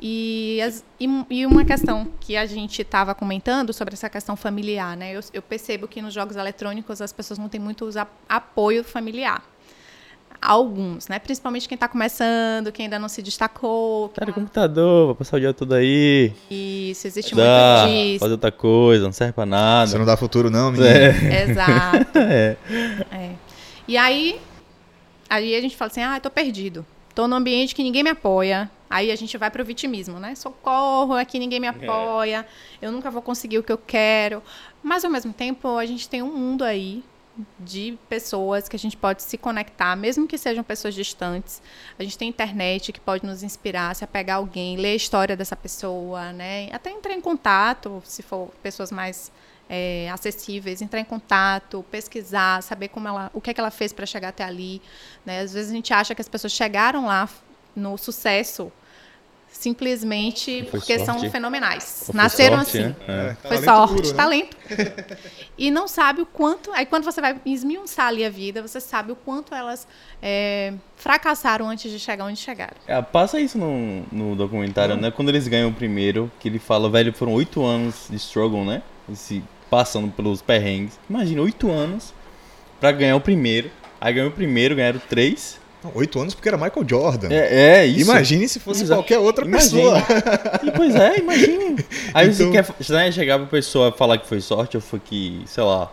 [0.02, 4.98] E, as, e, e, uma questão que a gente estava comentando sobre essa questão familiar,
[4.98, 5.12] né?
[5.12, 7.88] Eu, eu, percebo que nos jogos eletrônicos as pessoas não têm muito
[8.28, 9.44] apoio familiar
[10.42, 11.20] alguns, né?
[11.20, 14.10] Principalmente quem está começando, quem ainda não se destacou.
[14.10, 16.34] Tá no computador, vai passar o dia todo aí.
[16.50, 18.20] Isso, existe dá, muito disso.
[18.20, 19.88] Fazer outra coisa, não serve pra nada.
[19.88, 20.88] Você não dá futuro não, menino.
[20.88, 21.44] É.
[21.44, 22.18] Exato.
[22.20, 22.58] é.
[23.12, 23.32] é.
[23.88, 24.40] E aí,
[25.30, 26.86] aí a gente fala assim, ah, tô perdido.
[27.14, 28.70] Tô num ambiente que ninguém me apoia.
[28.90, 30.34] Aí a gente vai pro vitimismo, né?
[30.36, 31.70] Socorro, aqui ninguém me é.
[31.70, 32.46] apoia.
[32.82, 32.86] É.
[32.86, 34.42] Eu nunca vou conseguir o que eu quero.
[34.82, 37.04] Mas ao mesmo tempo, a gente tem um mundo aí
[37.60, 41.62] de pessoas que a gente pode se conectar, mesmo que sejam pessoas distantes.
[41.98, 45.36] A gente tem internet que pode nos inspirar, se apegar a alguém, ler a história
[45.36, 46.70] dessa pessoa, né?
[46.72, 49.32] Até entrar em contato, se for pessoas mais
[49.70, 53.94] é, acessíveis, entrar em contato, pesquisar, saber como ela, o que é que ela fez
[53.94, 54.82] para chegar até ali.
[55.26, 55.42] Né?
[55.42, 57.30] Às vezes a gente acha que as pessoas chegaram lá
[57.76, 58.72] no sucesso
[59.60, 61.20] simplesmente porque sorte.
[61.22, 62.04] são fenomenais.
[62.06, 62.88] Foi Nasceram sorte, assim.
[62.88, 62.96] Né?
[63.08, 63.36] É.
[63.42, 64.14] Foi talento sorte, puro, né?
[64.14, 64.58] talento.
[65.58, 66.72] e não sabe o quanto.
[66.72, 69.86] Aí quando você vai esmiuçar ali a vida, você sabe o quanto elas
[70.22, 72.78] é, fracassaram antes de chegar onde chegaram.
[72.88, 75.12] É, passa isso no, no documentário, né?
[75.12, 78.82] Quando eles ganham o primeiro, que ele fala, velho, foram oito anos de struggle, né?
[79.12, 80.98] Esse, passando pelos perrengues.
[81.10, 82.14] Imagina, oito anos
[82.80, 83.70] para ganhar o primeiro.
[84.00, 85.60] Aí ganhou o primeiro, ganharam três.
[85.96, 87.30] Oito anos porque era Michael Jordan.
[87.32, 88.02] É, é isso.
[88.02, 89.02] Imagine se fosse Exato.
[89.02, 89.82] qualquer outra imagine.
[89.82, 90.04] pessoa.
[90.62, 91.86] E, pois é, imagine.
[92.14, 92.52] Aí então...
[92.52, 95.90] você quer né, chegar pra pessoa falar que foi sorte ou foi que, sei lá,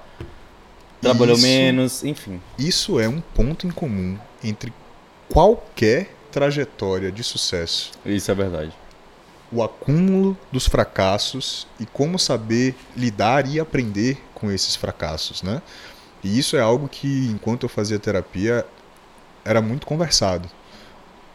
[1.01, 2.41] trabalhou isso, menos, enfim.
[2.59, 4.73] Isso é um ponto em comum entre
[5.29, 7.93] qualquer trajetória de sucesso.
[8.05, 8.73] Isso é verdade.
[9.53, 15.63] O acúmulo dos fracassos e como saber lidar e aprender com esses fracassos, né?
[16.25, 18.67] E isso é algo que, enquanto eu fazia terapia,
[19.47, 20.49] era muito conversado.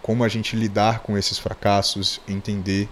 [0.02, 2.89] Como a gente lidar com esses fracassos, entender.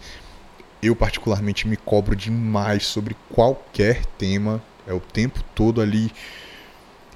[0.81, 4.61] Eu, particularmente, me cobro demais sobre qualquer tema.
[4.87, 6.11] É o tempo todo ali.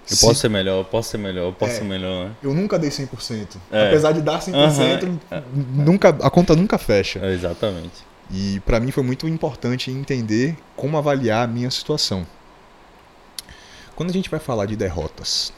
[0.10, 0.26] Eu Se...
[0.26, 2.26] posso ser melhor, eu posso ser melhor, eu posso é, ser melhor.
[2.26, 2.36] Né?
[2.44, 3.56] Eu nunca dei 100%.
[3.72, 3.88] É.
[3.88, 5.20] Apesar de dar 100%, uhum.
[5.56, 7.20] nunca, a conta nunca fecha.
[7.20, 8.04] É, exatamente.
[8.30, 12.28] E para mim foi muito importante entender como avaliar a minha situação.
[13.96, 15.54] Quando a gente vai falar de derrotas,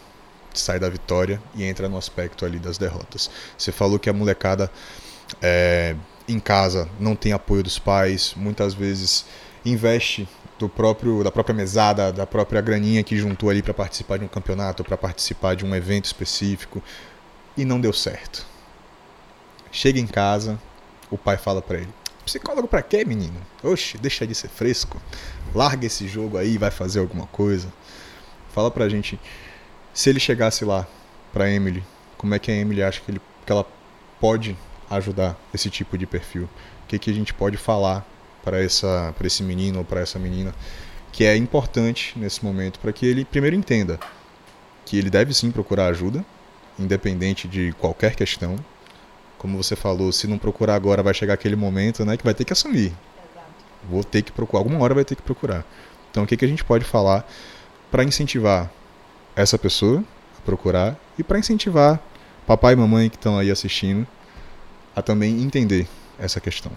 [0.59, 3.29] sai da vitória e entra no aspecto ali das derrotas.
[3.57, 4.71] Você falou que a molecada
[5.41, 5.95] é,
[6.27, 9.25] em casa não tem apoio dos pais, muitas vezes
[9.63, 14.25] investe do próprio da própria mesada, da própria graninha que juntou ali para participar de
[14.25, 16.81] um campeonato, para participar de um evento específico
[17.57, 18.45] e não deu certo.
[19.71, 20.59] Chega em casa,
[21.11, 21.93] o pai fala para ele:
[22.25, 23.39] "Psicólogo para quê, menino?
[23.61, 25.01] Oxe, deixa de ser fresco.
[25.53, 27.71] Larga esse jogo aí, vai fazer alguma coisa."
[28.53, 29.19] Fala pra gente
[29.95, 30.85] se ele chegasse lá
[31.31, 31.81] para Emily,
[32.17, 33.65] como é que a Emily acha que, ele, que ela
[34.19, 34.55] pode
[34.91, 36.43] ajudar esse tipo de perfil?
[36.83, 38.05] O que, que a gente pode falar
[38.43, 40.53] para essa para esse menino ou para essa menina
[41.11, 43.97] que é importante nesse momento para que ele primeiro entenda
[44.85, 46.23] que ele deve sim procurar ajuda,
[46.77, 48.57] independente de qualquer questão.
[49.37, 52.43] Como você falou, se não procurar agora vai chegar aquele momento, né, que vai ter
[52.43, 52.87] que assumir.
[53.31, 53.47] Exato.
[53.89, 55.65] Vou ter que procurar, alguma hora vai ter que procurar.
[56.11, 57.27] Então, o que, que a gente pode falar
[57.89, 58.69] para incentivar
[59.35, 60.03] essa pessoa
[60.37, 61.99] a procurar e para incentivar
[62.45, 64.07] papai e mamãe que estão aí assistindo
[64.95, 66.71] a também entender essa questão.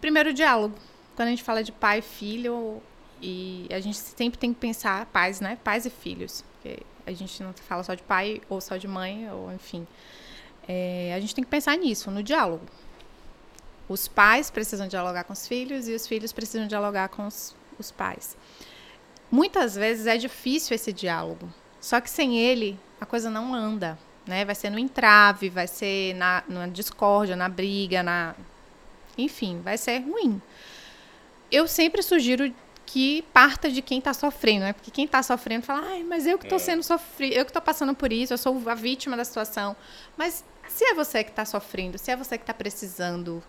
[0.00, 0.74] Primeiro diálogo.
[1.16, 2.80] Quando a gente fala de pai e filho,
[3.20, 5.58] e a gente sempre tem que pensar pais, né?
[5.62, 6.44] Pais e filhos.
[6.54, 9.86] Porque a gente não fala só de pai ou só de mãe, ou enfim.
[10.66, 12.64] É, a gente tem que pensar nisso, no diálogo.
[13.88, 17.90] Os pais precisam dialogar com os filhos e os filhos precisam dialogar com os, os
[17.90, 18.36] pais.
[19.32, 21.50] Muitas vezes é difícil esse diálogo.
[21.80, 23.98] Só que sem ele, a coisa não anda.
[24.26, 24.44] Né?
[24.44, 28.34] Vai ser no entrave, vai ser na, na discórdia, na briga, na.
[29.16, 30.40] Enfim, vai ser ruim.
[31.50, 34.74] Eu sempre sugiro que parta de quem está sofrendo, né?
[34.74, 36.60] Porque quem está sofrendo fala, ai, mas eu que estou é.
[36.60, 39.74] sendo sofrido, eu que estou passando por isso, eu sou a vítima da situação.
[40.14, 43.42] Mas se é você que está sofrendo, se é você que está precisando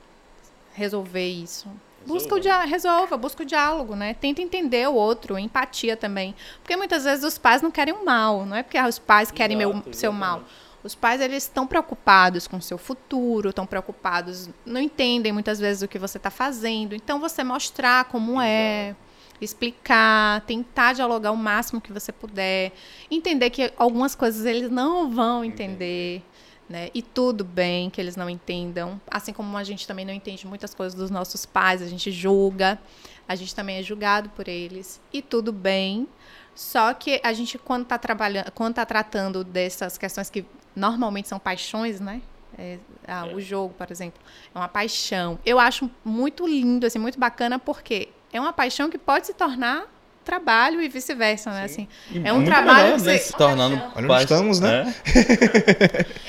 [0.74, 1.68] resolver isso,
[2.06, 4.14] Busca o dia resolva, busca o diálogo, né?
[4.14, 6.36] Tenta entender o outro, empatia também.
[6.62, 9.60] Porque muitas vezes os pais não querem o mal, não é porque os pais querem
[9.60, 10.44] Exato, meu, seu mal.
[10.84, 15.82] Os pais eles estão preocupados com o seu futuro, estão preocupados, não entendem muitas vezes
[15.82, 16.94] o que você está fazendo.
[16.94, 19.00] Então você mostrar como é, Exato.
[19.00, 22.74] é, explicar, tentar dialogar o máximo que você puder,
[23.10, 26.22] entender que algumas coisas eles não vão entender.
[26.70, 26.90] Né?
[26.94, 30.74] E tudo bem que eles não entendam, assim como a gente também não entende muitas
[30.74, 32.80] coisas dos nossos pais, a gente julga,
[33.28, 36.08] a gente também é julgado por eles, e tudo bem.
[36.56, 40.46] Só que a gente, quando está trabalhando, quando está tratando dessas questões que
[40.76, 42.22] normalmente são paixões, né?
[42.58, 43.36] É, ah, é.
[43.36, 44.22] O jogo, por exemplo,
[44.54, 45.40] é uma paixão.
[45.46, 49.93] Eu acho muito lindo, assim, muito bacana, porque é uma paixão que pode se tornar
[50.24, 51.64] trabalho e vice-versa, né?
[51.66, 51.88] Assim,
[52.24, 53.18] é um trabalho melhor, né?
[53.18, 54.94] se tornando Olha onde estamos, né?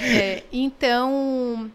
[0.01, 0.05] É.
[0.19, 1.71] é, então,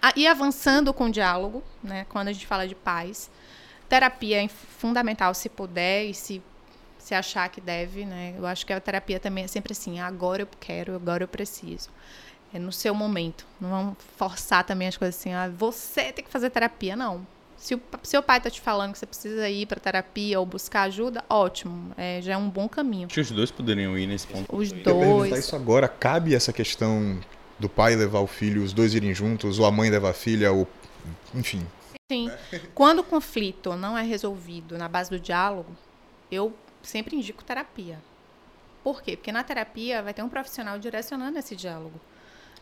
[0.00, 2.06] a, e avançando com o diálogo, né?
[2.08, 3.30] Quando a gente fala de paz,
[3.88, 6.42] terapia é fundamental se puder e se
[7.08, 8.34] se achar que deve, né?
[8.36, 11.88] Eu acho que a terapia também é sempre assim, agora eu quero, agora eu preciso.
[12.52, 13.46] É no seu momento.
[13.58, 17.26] Não vamos forçar também as coisas assim, ah, você tem que fazer terapia, não.
[17.58, 20.82] Se o seu pai tá te falando que você precisa ir para terapia ou buscar
[20.82, 23.06] ajuda, ótimo, é, já é um bom caminho.
[23.06, 24.56] Acho que os dois poderiam ir nesse ponto.
[24.56, 25.36] Os dois.
[25.36, 27.18] isso agora, cabe essa questão
[27.58, 30.52] do pai levar o filho, os dois irem juntos, ou a mãe levar a filha,
[30.52, 30.68] ou
[31.34, 31.66] enfim.
[32.10, 32.30] Sim.
[32.76, 35.76] Quando o conflito não é resolvido na base do diálogo,
[36.30, 37.98] eu sempre indico terapia.
[38.84, 39.16] Por quê?
[39.16, 42.00] Porque na terapia vai ter um profissional direcionando esse diálogo.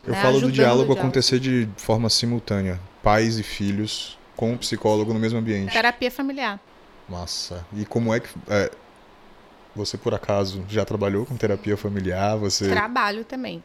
[0.03, 0.21] Eu né?
[0.23, 2.79] falo do diálogo, diálogo acontecer de forma simultânea.
[3.03, 5.73] Pais e filhos com o psicólogo no mesmo ambiente.
[5.73, 6.59] Terapia familiar.
[7.09, 7.65] Massa.
[7.73, 8.29] E como é que.
[8.47, 8.71] É,
[9.75, 12.37] você, por acaso, já trabalhou com terapia familiar?
[12.37, 12.69] Você...
[12.69, 13.63] Trabalho também.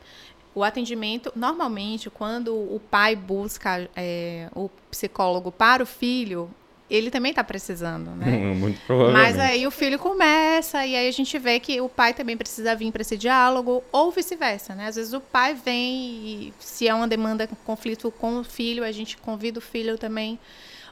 [0.55, 6.51] O atendimento, normalmente, quando o pai busca é, o psicólogo para o filho,
[6.95, 8.27] ele também está precisando, né?
[8.55, 9.23] Muito provavelmente.
[9.23, 12.77] Mas aí o filho começa e aí a gente vê que o pai também precisa
[12.77, 14.89] vir para esse diálogo ou vice-versa, né?
[14.89, 18.93] Às vezes o pai vem e se é uma demanda, conflito com o filho, a
[18.93, 20.39] gente convida o filho também.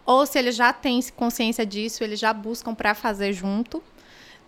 [0.06, 3.82] Ou se ele já tem consciência disso, eles já buscam para fazer junto.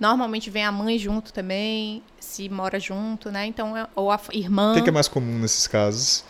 [0.01, 3.45] Normalmente vem a mãe junto também, se mora junto, né?
[3.45, 4.75] Então, é, ou a irmã.
[4.77, 6.25] O que é mais comum nesses casos?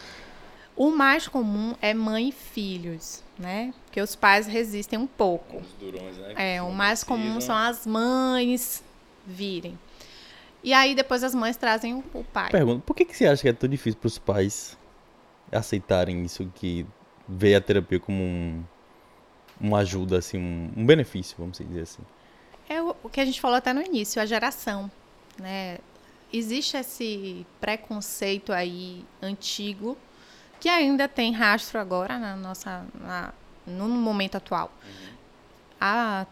[0.76, 3.74] O mais comum é mãe e filhos né?
[3.92, 5.58] Porque os pais resistem um pouco.
[5.58, 6.54] Os durões, né?
[6.54, 7.26] É, o mais precisam.
[7.26, 8.82] comum são as mães
[9.26, 9.78] virem.
[10.64, 12.50] E aí depois as mães trazem o, pai.
[12.50, 14.78] Pergunta, por que, que você acha que é tão difícil para os pais
[15.52, 16.86] aceitarem isso, que
[17.28, 18.64] vê a terapia como um,
[19.60, 22.02] uma ajuda, assim, um, um benefício, vamos dizer assim?
[22.70, 24.90] É o, o que a gente falou até no início, a geração,
[25.38, 25.76] né?
[26.32, 29.98] Existe esse preconceito aí antigo
[30.58, 33.34] que ainda tem rastro agora na nossa, na,
[33.66, 34.72] no momento atual.
[35.80, 36.26] A,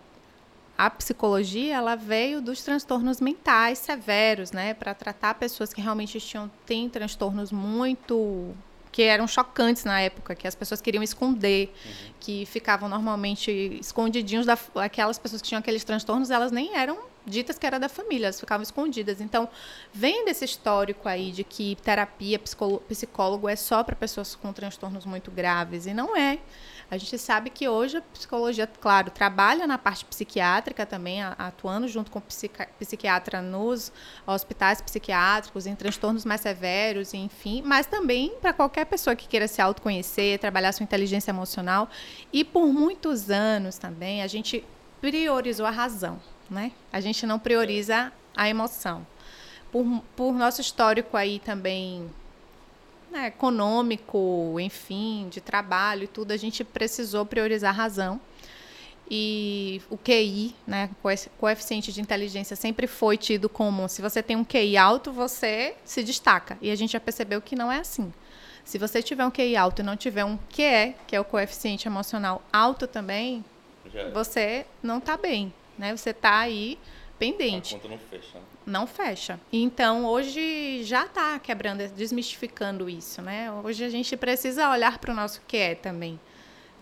[0.78, 6.50] a psicologia ela veio dos transtornos mentais severos, né, para tratar pessoas que realmente tinham
[6.64, 8.54] têm transtornos muito
[8.92, 12.12] que eram chocantes na época, que as pessoas queriam esconder, uhum.
[12.18, 17.58] que ficavam normalmente escondidinhos da aquelas pessoas que tinham aqueles transtornos, elas nem eram ditas
[17.58, 19.20] que era da família, elas ficavam escondidas.
[19.20, 19.48] Então,
[19.92, 25.30] vem desse histórico aí de que terapia, psicólogo é só para pessoas com transtornos muito
[25.30, 26.38] graves, e não é.
[26.90, 32.10] A gente sabe que hoje a psicologia, claro, trabalha na parte psiquiátrica também, atuando junto
[32.10, 32.20] com
[32.78, 33.92] psiquiatra nos
[34.26, 39.62] hospitais psiquiátricos, em transtornos mais severos, enfim, mas também para qualquer pessoa que queira se
[39.62, 41.88] autoconhecer, trabalhar sua inteligência emocional.
[42.32, 44.64] E por muitos anos também a gente
[45.00, 46.72] priorizou a razão né?
[46.92, 49.06] A gente não prioriza a emoção.
[49.70, 52.10] Por, por nosso histórico aí também
[53.10, 58.20] né, econômico, enfim, de trabalho e tudo, a gente precisou priorizar a razão.
[59.10, 60.88] E o QI, né,
[61.36, 66.02] coeficiente de inteligência, sempre foi tido como se você tem um QI alto, você se
[66.04, 66.56] destaca.
[66.62, 68.12] E a gente já percebeu que não é assim.
[68.64, 71.88] Se você tiver um QI alto e não tiver um QE, que é o coeficiente
[71.88, 73.44] emocional alto também,
[73.92, 74.10] é.
[74.10, 75.96] você não está bem né?
[75.96, 76.78] Você está aí
[77.18, 77.74] pendente.
[77.74, 78.38] A conta não fecha.
[78.38, 78.44] Né?
[78.70, 79.40] Não fecha.
[79.52, 83.50] Então, hoje já está quebrando, desmistificando isso, né?
[83.64, 86.20] Hoje a gente precisa olhar para o nosso que é também.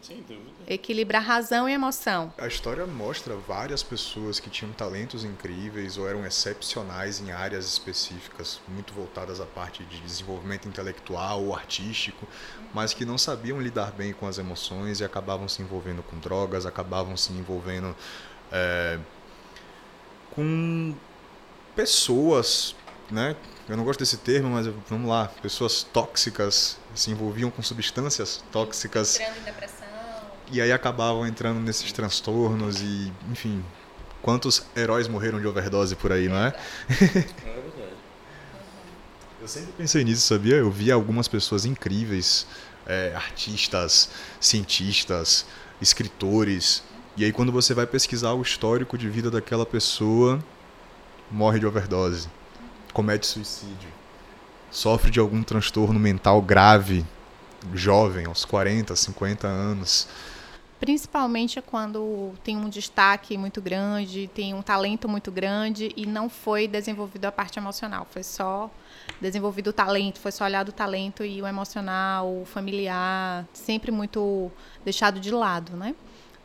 [0.02, 0.52] Sem dúvida.
[0.66, 2.32] Equilibrar razão e emoção.
[2.36, 8.60] A história mostra várias pessoas que tinham talentos incríveis ou eram excepcionais em áreas específicas,
[8.68, 12.28] muito voltadas à parte de desenvolvimento intelectual ou artístico,
[12.74, 16.66] mas que não sabiam lidar bem com as emoções e acabavam se envolvendo com drogas,
[16.66, 17.96] acabavam se envolvendo
[18.52, 19.00] é,
[20.30, 20.94] com
[21.74, 22.74] pessoas,
[23.10, 23.36] né?
[23.68, 29.20] Eu não gosto desse termo, mas vamos lá, pessoas tóxicas se envolviam com substâncias tóxicas.
[29.20, 29.88] Entrando em depressão.
[30.50, 33.62] E aí acabavam entrando nesses transtornos e, enfim,
[34.22, 36.48] quantos heróis morreram de overdose por aí, não é?
[36.88, 37.28] é verdade.
[39.40, 40.56] Eu sempre pensei nisso, sabia?
[40.56, 42.46] Eu vi algumas pessoas incríveis,
[42.86, 45.46] é, artistas, cientistas,
[45.80, 46.82] escritores,
[47.16, 50.42] e aí quando você vai pesquisar o histórico de vida daquela pessoa,
[51.30, 52.28] morre de overdose,
[52.92, 53.88] comete suicídio.
[54.70, 57.04] sofre de algum transtorno mental grave,
[57.72, 60.06] jovem, aos 40, 50 anos.
[60.78, 66.68] Principalmente quando tem um destaque muito grande, tem um talento muito grande e não foi
[66.68, 68.06] desenvolvido a parte emocional.
[68.08, 68.70] Foi só
[69.20, 74.52] desenvolvido o talento, foi só olhado o talento e o emocional, o familiar, sempre muito
[74.84, 75.96] deixado de lado, né?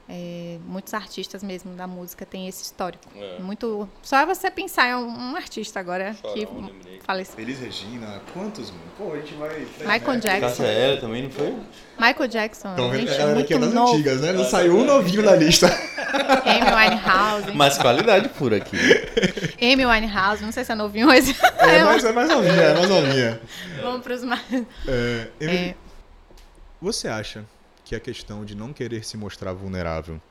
[0.08, 3.06] É, muitos artistas mesmo da música têm esse histórico.
[3.16, 3.40] É.
[3.40, 3.88] Muito.
[4.02, 7.36] Só é você pensar em um, artista agora Chorão, que faleceu.
[7.36, 8.74] Feliz Regina, quantos?
[8.98, 9.60] Pô, a gente vai.
[9.60, 10.64] Michael Jackson.
[10.64, 11.56] Cássia também não foi?
[11.98, 12.74] Michael Jackson.
[12.74, 13.94] Então, gente, é muito das novo.
[13.94, 14.34] antigas, né?
[14.34, 15.68] Não saiu um novinho na lista.
[16.46, 17.52] Amy Winehouse.
[17.54, 18.78] Mais qualidade pura aqui.
[19.62, 21.30] Amy Winehouse, não sei se é novinho, mas.
[21.60, 23.42] É, mas é mais novinha, é mais novinha.
[23.82, 24.44] Vamos para os mais.
[24.86, 25.76] É, Amy, é.
[26.82, 27.46] Você acha
[27.84, 30.22] que a questão de não querer se mostrar vulnerável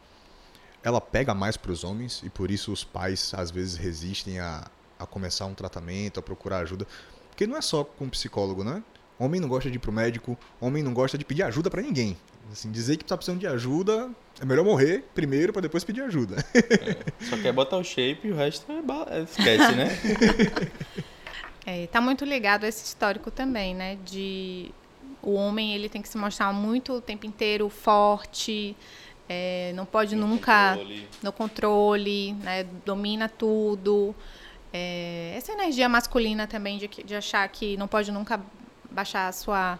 [0.83, 4.67] ela pega mais para os homens e por isso os pais às vezes resistem a,
[4.99, 6.87] a começar um tratamento, a procurar ajuda.
[7.29, 8.83] Porque não é só com psicólogo, né?
[9.19, 12.17] Homem não gosta de ir pro médico, homem não gosta de pedir ajuda para ninguém.
[12.51, 16.45] Assim, dizer que tá precisando de ajuda, é melhor morrer primeiro para depois pedir ajuda.
[16.55, 19.89] É, só quer botar o shape e o resto é, é esquece, né?
[21.65, 23.97] É, tá muito ligado a esse histórico também, né?
[24.05, 24.73] De
[25.23, 28.77] o homem ele tem que se mostrar muito o tempo inteiro forte,
[29.29, 31.09] é, não pode no nunca controle.
[31.23, 34.15] no controle, né, domina tudo.
[34.73, 38.41] É, essa energia masculina também de, de achar que não pode nunca
[38.91, 39.79] baixar a sua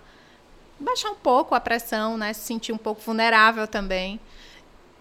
[0.79, 4.21] baixar um pouco a pressão, né, se sentir um pouco vulnerável também.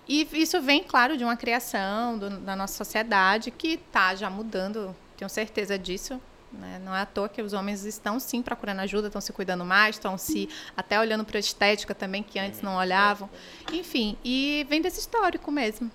[0.07, 4.95] E isso vem, claro, de uma criação do, da nossa sociedade que está já mudando,
[5.17, 6.19] tenho certeza disso.
[6.51, 6.81] Né?
[6.83, 9.95] Não é à toa que os homens estão sim procurando ajuda, estão se cuidando mais,
[9.95, 13.29] estão se até olhando para a estética também, que antes não olhavam.
[13.71, 15.89] Enfim, e vem desse histórico mesmo.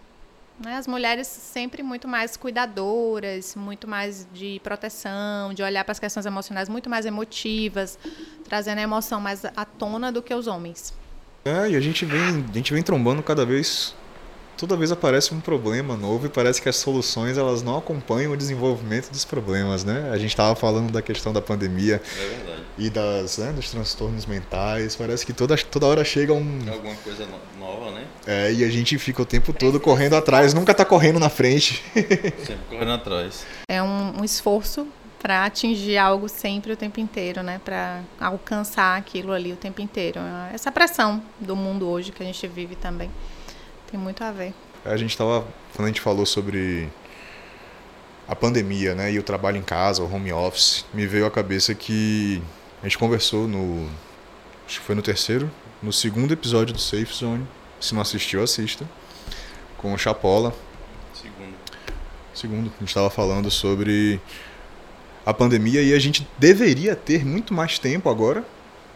[0.58, 0.76] Né?
[0.76, 6.24] As mulheres sempre muito mais cuidadoras, muito mais de proteção, de olhar para as questões
[6.24, 7.98] emocionais muito mais emotivas,
[8.44, 10.94] trazendo a emoção mais à tona do que os homens.
[11.44, 13.94] É, e a gente vem, a gente vem trombando cada vez
[14.56, 18.36] toda vez aparece um problema novo e parece que as soluções elas não acompanham o
[18.36, 20.10] desenvolvimento dos problemas, né?
[20.12, 24.96] A gente estava falando da questão da pandemia é e das, né, dos transtornos mentais.
[24.96, 27.26] Parece que toda, toda hora chega um alguma coisa
[27.58, 28.06] nova, né?
[28.26, 31.82] É, e a gente fica o tempo todo correndo atrás, nunca está correndo na frente.
[31.94, 33.46] Sempre correndo atrás.
[33.68, 34.86] É um, um esforço
[35.18, 37.60] para atingir algo sempre o tempo inteiro, né?
[37.64, 40.20] Para alcançar aquilo ali o tempo inteiro.
[40.52, 43.10] Essa pressão do mundo hoje que a gente vive também.
[43.90, 44.52] Tem muito a ver.
[44.84, 46.88] A gente estava, quando a gente falou sobre
[48.28, 51.74] a pandemia, né, e o trabalho em casa, o home office, me veio à cabeça
[51.74, 52.42] que
[52.82, 53.88] a gente conversou no,
[54.66, 55.50] acho que foi no terceiro,
[55.82, 57.46] no segundo episódio do Safe Zone.
[57.80, 58.88] Se não assistiu, assista.
[59.76, 60.52] Com o Chapola.
[61.14, 61.54] Segundo.
[62.34, 64.20] Segundo, a gente estava falando sobre
[65.24, 68.44] a pandemia e a gente deveria ter muito mais tempo agora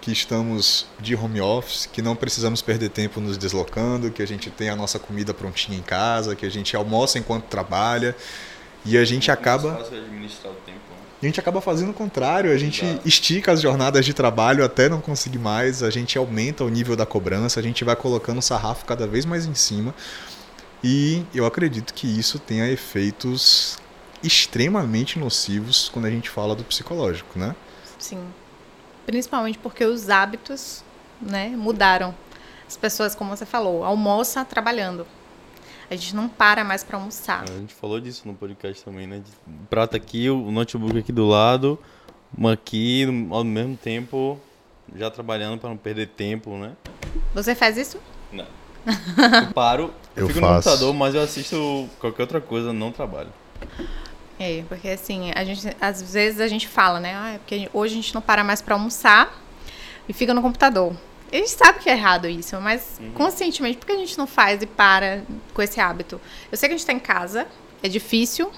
[0.01, 4.51] que estamos de home office, que não precisamos perder tempo nos deslocando, que a gente
[4.51, 8.17] tem a nossa comida prontinha em casa, que a gente almoça enquanto trabalha
[8.85, 10.79] e a gente acaba administrar o tempo.
[10.91, 10.97] Né?
[11.23, 13.07] A gente acaba fazendo o contrário, a gente Exato.
[13.07, 17.05] estica as jornadas de trabalho até não conseguir mais, a gente aumenta o nível da
[17.05, 19.95] cobrança, a gente vai colocando o sarrafo cada vez mais em cima.
[20.83, 23.77] E eu acredito que isso tenha efeitos
[24.23, 27.55] extremamente nocivos quando a gente fala do psicológico, né?
[27.99, 28.19] Sim
[29.11, 30.85] principalmente porque os hábitos
[31.21, 32.15] né, mudaram.
[32.67, 35.05] As pessoas, como você falou, almoça trabalhando.
[35.91, 37.43] A gente não para mais para almoçar.
[37.43, 39.21] A gente falou disso no podcast também, né?
[39.49, 41.77] O prato aqui, o notebook aqui do lado,
[42.37, 44.39] uma aqui, ao mesmo tempo,
[44.95, 46.75] já trabalhando para não perder tempo, né?
[47.35, 47.99] Você faz isso?
[48.33, 48.47] Não.
[49.49, 50.47] Eu paro, eu fico faço.
[50.47, 53.29] no computador, mas eu assisto qualquer outra coisa, não trabalho.
[54.43, 57.15] É, porque assim, a gente, às vezes a gente fala, né?
[57.15, 59.39] Ah, é porque hoje a gente não para mais para almoçar
[60.09, 60.97] e fica no computador.
[61.31, 63.13] A gente sabe que é errado isso, mas uhum.
[63.13, 65.23] conscientemente, por que a gente não faz e para
[65.53, 66.19] com esse hábito?
[66.51, 67.47] Eu sei que a gente está em casa,
[67.83, 68.51] é difícil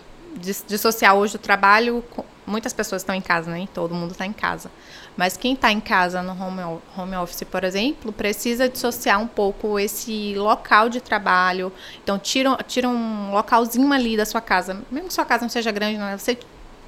[0.66, 2.04] dissociar hoje o trabalho.
[2.46, 3.68] Muitas pessoas estão em casa, né?
[3.74, 4.70] todo mundo está em casa.
[5.16, 9.78] Mas quem está em casa no home, home office, por exemplo, precisa dissociar um pouco
[9.78, 11.72] esse local de trabalho.
[12.02, 15.70] Então, tira, tira um localzinho ali da sua casa, mesmo que sua casa não seja
[15.70, 16.16] grande, não é?
[16.16, 16.38] Você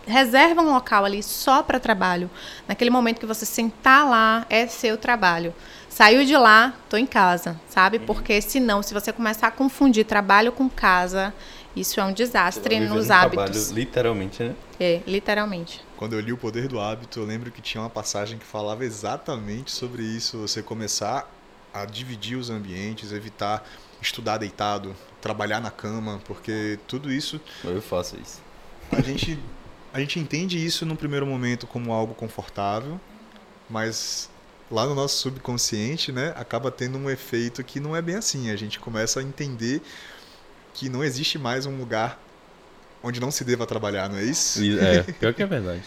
[0.06, 2.30] reserva um local ali só para trabalho.
[2.68, 5.54] Naquele momento que você sentar lá, é seu trabalho.
[5.88, 7.98] Saiu de lá, tô em casa, sabe?
[7.98, 8.06] Uhum.
[8.06, 11.32] Porque senão, se você começar a confundir trabalho com casa,
[11.76, 13.66] isso é um desastre nos hábitos.
[13.66, 14.54] Trabalho, literalmente, né?
[14.78, 15.80] É, literalmente.
[15.96, 18.84] Quando eu li O Poder do Hábito, eu lembro que tinha uma passagem que falava
[18.84, 20.38] exatamente sobre isso.
[20.38, 21.30] Você começar
[21.72, 23.66] a dividir os ambientes, evitar
[24.00, 27.40] estudar deitado, trabalhar na cama, porque tudo isso.
[27.64, 28.40] Eu faço isso.
[28.92, 29.38] A gente
[29.92, 33.00] a gente entende isso no primeiro momento como algo confortável,
[33.70, 34.28] mas
[34.68, 38.50] lá no nosso subconsciente, né, acaba tendo um efeito que não é bem assim.
[38.50, 39.80] A gente começa a entender
[40.74, 42.20] que não existe mais um lugar
[43.02, 44.60] onde não se deva trabalhar, não é isso?
[44.80, 45.82] É, pior que é verdade.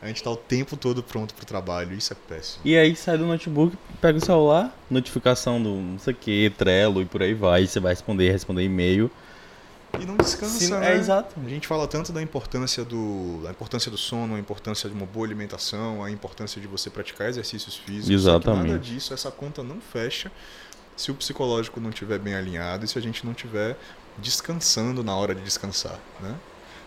[0.00, 2.60] A gente está o tempo todo pronto para o trabalho, isso é péssimo.
[2.64, 7.00] E aí sai do notebook, pega o celular, notificação do não sei o que, Trello
[7.00, 9.10] e por aí vai, você vai responder, responder e-mail.
[9.98, 10.92] E não descansa, Sim, né?
[10.92, 11.36] É exato.
[11.42, 15.06] A gente fala tanto da importância do, da importância do sono, a importância de uma
[15.06, 18.10] boa alimentação, a importância de você praticar exercícios físicos.
[18.10, 18.66] Exatamente.
[18.66, 20.30] nada disso, essa conta não fecha
[20.96, 23.76] se o psicológico não estiver bem alinhado e se a gente não estiver
[24.18, 26.34] descansando na hora de descansar, né?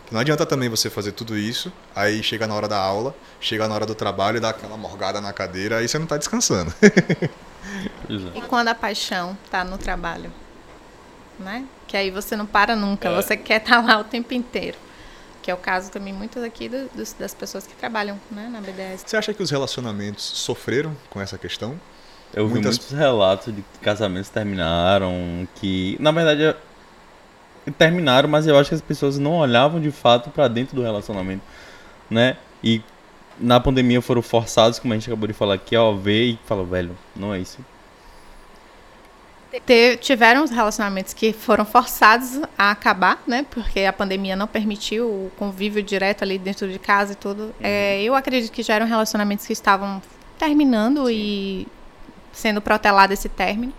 [0.10, 3.76] Não adianta também você fazer tudo isso, aí chega na hora da aula, chega na
[3.76, 6.74] hora do trabalho e dá aquela morgada na cadeira, aí você não está descansando.
[8.34, 10.32] e quando a paixão está no trabalho,
[11.38, 11.66] né?
[11.88, 13.16] Que aí você não para nunca, é.
[13.16, 14.78] você quer estar tá lá o tempo inteiro.
[15.42, 18.60] Que é o caso também muitas aqui do, do, das pessoas que trabalham né, na
[18.60, 19.04] BDS.
[19.06, 21.80] Você acha que os relacionamentos sofreram com essa questão?
[22.34, 22.78] Eu vi Muitas...
[22.78, 26.54] muitos relatos de que casamentos terminaram, que na verdade
[27.72, 31.44] terminaram, mas eu acho que as pessoas não olhavam de fato para dentro do relacionamento,
[32.10, 32.38] né?
[32.64, 32.82] E
[33.40, 36.64] na pandemia foram forçados, como a gente acabou de falar aqui, ó, ver e falar,
[36.64, 37.60] velho, não é isso.
[40.02, 43.46] tiveram os relacionamentos que foram forçados a acabar, né?
[43.50, 47.44] Porque a pandemia não permitiu o convívio direto ali dentro de casa e tudo.
[47.44, 47.54] Uhum.
[47.62, 50.02] É, eu acredito que já eram relacionamentos que estavam
[50.38, 51.14] terminando Sim.
[51.14, 51.68] e
[52.32, 53.74] sendo protelado esse término.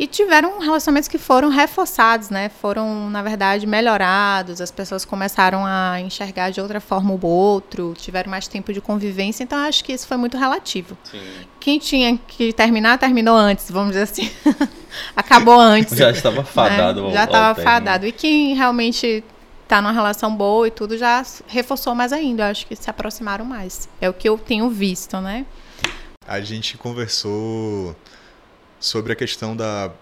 [0.00, 2.48] E tiveram relacionamentos que foram reforçados, né?
[2.48, 4.58] Foram, na verdade, melhorados.
[4.58, 9.44] As pessoas começaram a enxergar de outra forma o outro, tiveram mais tempo de convivência.
[9.44, 10.96] Então, acho que isso foi muito relativo.
[11.04, 11.20] Sim.
[11.60, 14.30] Quem tinha que terminar, terminou antes, vamos dizer assim.
[15.14, 15.94] Acabou antes.
[15.94, 17.08] Já estava fadado.
[17.08, 17.12] Né?
[17.12, 18.06] Já estava fadado.
[18.06, 19.22] E quem realmente
[19.64, 22.44] está numa relação boa e tudo, já reforçou mais ainda.
[22.44, 23.86] Eu acho que se aproximaram mais.
[24.00, 25.44] É o que eu tenho visto, né?
[26.26, 27.94] A gente conversou
[28.80, 29.92] sobre a questão da,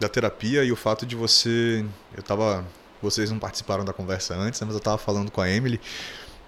[0.00, 1.84] da terapia e o fato de você.
[2.16, 2.64] Eu tava.
[3.02, 5.80] Vocês não participaram da conversa antes, né, mas eu estava falando com a Emily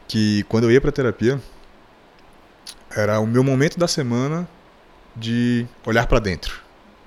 [0.08, 1.40] que quando eu ia para terapia
[2.90, 4.48] era o meu momento da semana
[5.14, 6.60] de olhar para dentro.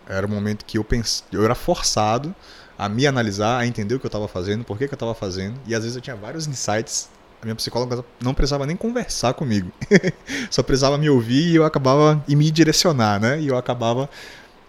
[0.08, 1.24] Era o momento que eu pens...
[1.32, 2.34] eu era forçado
[2.78, 5.14] a me analisar, a entender o que eu estava fazendo, por que, que eu estava
[5.14, 7.10] fazendo, e às vezes eu tinha vários insights.
[7.42, 9.70] A minha psicóloga não precisava nem conversar comigo,
[10.50, 13.42] só precisava me ouvir e eu acabava e me direcionar, né?
[13.42, 14.10] E eu acabava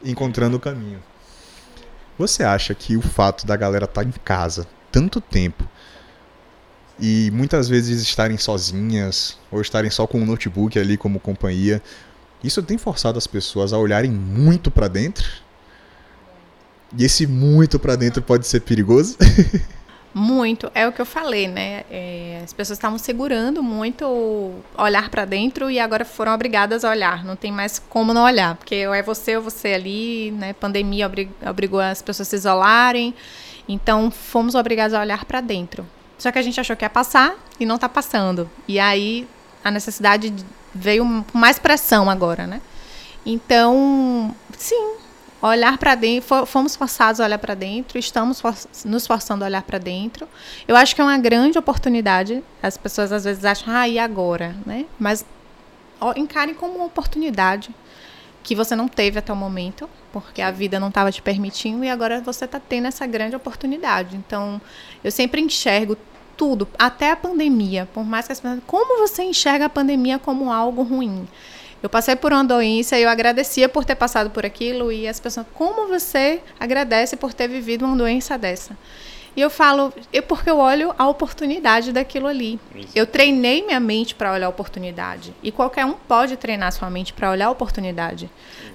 [0.05, 1.03] encontrando o caminho.
[2.19, 5.69] Você acha que o fato da galera estar tá em casa tanto tempo
[7.01, 11.83] e muitas vezes estarem sozinhas ou estarem só com o notebook ali como companhia,
[12.43, 15.29] isso tem forçado as pessoas a olharem muito para dentro?
[16.97, 19.17] E esse muito para dentro pode ser perigoso?
[20.17, 21.83] Muito, é o que eu falei, né?
[21.91, 27.25] É, as pessoas estavam segurando muito olhar para dentro e agora foram obrigadas a olhar.
[27.25, 30.53] Não tem mais como não olhar, porque ou é você ou você ali, né?
[30.53, 31.11] Pandemia
[31.45, 33.13] obrigou as pessoas a se isolarem,
[33.69, 35.85] então fomos obrigados a olhar para dentro.
[36.17, 38.49] Só que a gente achou que ia passar e não está passando.
[38.69, 39.27] E aí
[39.65, 40.33] a necessidade
[40.73, 42.61] veio com mais pressão agora, né?
[43.27, 44.95] Então, sim,
[45.49, 49.63] olhar para dentro, fomos forçados a olhar para dentro, estamos for nos forçando a olhar
[49.63, 50.29] para dentro.
[50.67, 52.43] Eu acho que é uma grande oportunidade.
[52.63, 54.55] As pessoas às vezes acham, ah, e agora?
[54.65, 54.87] Né?
[54.99, 55.25] Mas
[56.01, 57.75] ó, encarem como uma oportunidade
[58.43, 61.89] que você não teve até o momento, porque a vida não estava te permitindo e
[61.89, 64.17] agora você está tendo essa grande oportunidade.
[64.17, 64.61] Então,
[65.03, 65.97] eu sempre enxergo
[66.37, 68.61] tudo, até a pandemia, por mais que as pessoas.
[68.67, 71.27] Como você enxerga a pandemia como algo ruim?
[71.85, 75.21] Eu passei por uma doença e eu agradecia por ter passado por aquilo e as
[75.21, 78.75] pessoas, como você agradece por ter vivido uma doença dessa?
[79.37, 82.59] E eu falo, eu, porque eu olho a oportunidade daquilo ali.
[82.75, 82.93] Isso.
[82.95, 85.35] Eu treinei minha mente para olhar a oportunidade.
[85.43, 88.31] E qualquer um pode treinar sua mente para olhar a oportunidade.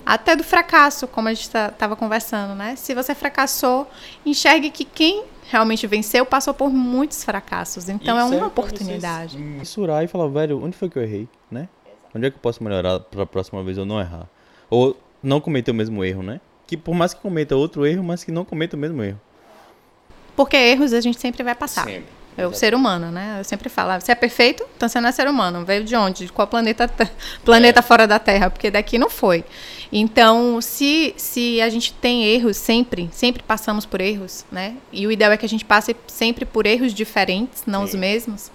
[0.05, 2.75] Até do fracasso, como a gente estava tá, conversando, né?
[2.75, 3.89] Se você fracassou,
[4.23, 7.89] enxergue que quem realmente venceu passou por muitos fracassos.
[7.89, 9.35] Então Isso é uma é oportunidade.
[9.35, 11.67] Mensurar e falar, velho, onde foi que eu errei, né?
[12.15, 14.27] Onde é que eu posso melhorar para a próxima vez eu não errar?
[14.69, 16.39] Ou não cometer o mesmo erro, né?
[16.65, 19.19] Que por mais que cometa outro erro, mas que não cometa o mesmo erro.
[20.35, 21.85] Porque erros a gente sempre vai passar.
[21.85, 22.19] Sempre.
[22.37, 23.35] É o ser humano, né?
[23.39, 25.65] Eu sempre falo, ah, você é perfeito, então você não é ser humano.
[25.65, 26.25] Veio de onde?
[26.25, 26.89] De qual planeta,
[27.43, 27.83] planeta é.
[27.83, 28.49] fora da Terra?
[28.49, 29.43] Porque daqui não foi.
[29.91, 34.75] Então, se, se a gente tem erros sempre, sempre passamos por erros, né?
[34.93, 37.85] E o ideal é que a gente passe sempre por erros diferentes, não Sim.
[37.87, 38.51] os mesmos.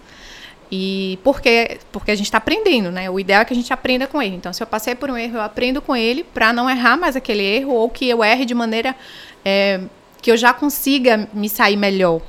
[0.70, 3.08] E porque, porque a gente está aprendendo, né?
[3.10, 4.36] O ideal é que a gente aprenda com ele.
[4.36, 7.16] Então, se eu passei por um erro, eu aprendo com ele para não errar mais
[7.16, 8.96] aquele erro ou que eu erre de maneira
[9.44, 9.80] é,
[10.20, 12.20] que eu já consiga me sair melhor.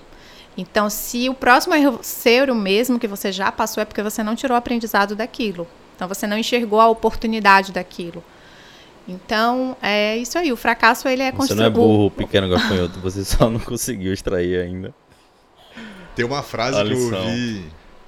[0.57, 4.23] Então, se o próximo erro ser o mesmo que você já passou, é porque você
[4.23, 5.67] não tirou o aprendizado daquilo.
[5.95, 8.23] Então, você não enxergou a oportunidade daquilo.
[9.07, 10.51] Então, é isso aí.
[10.51, 11.59] O fracasso, ele é Você construído.
[11.59, 14.93] não é burro, pequeno gafanhoto, você só não conseguiu extrair ainda.
[16.15, 17.65] Tem uma frase A que eu ouvi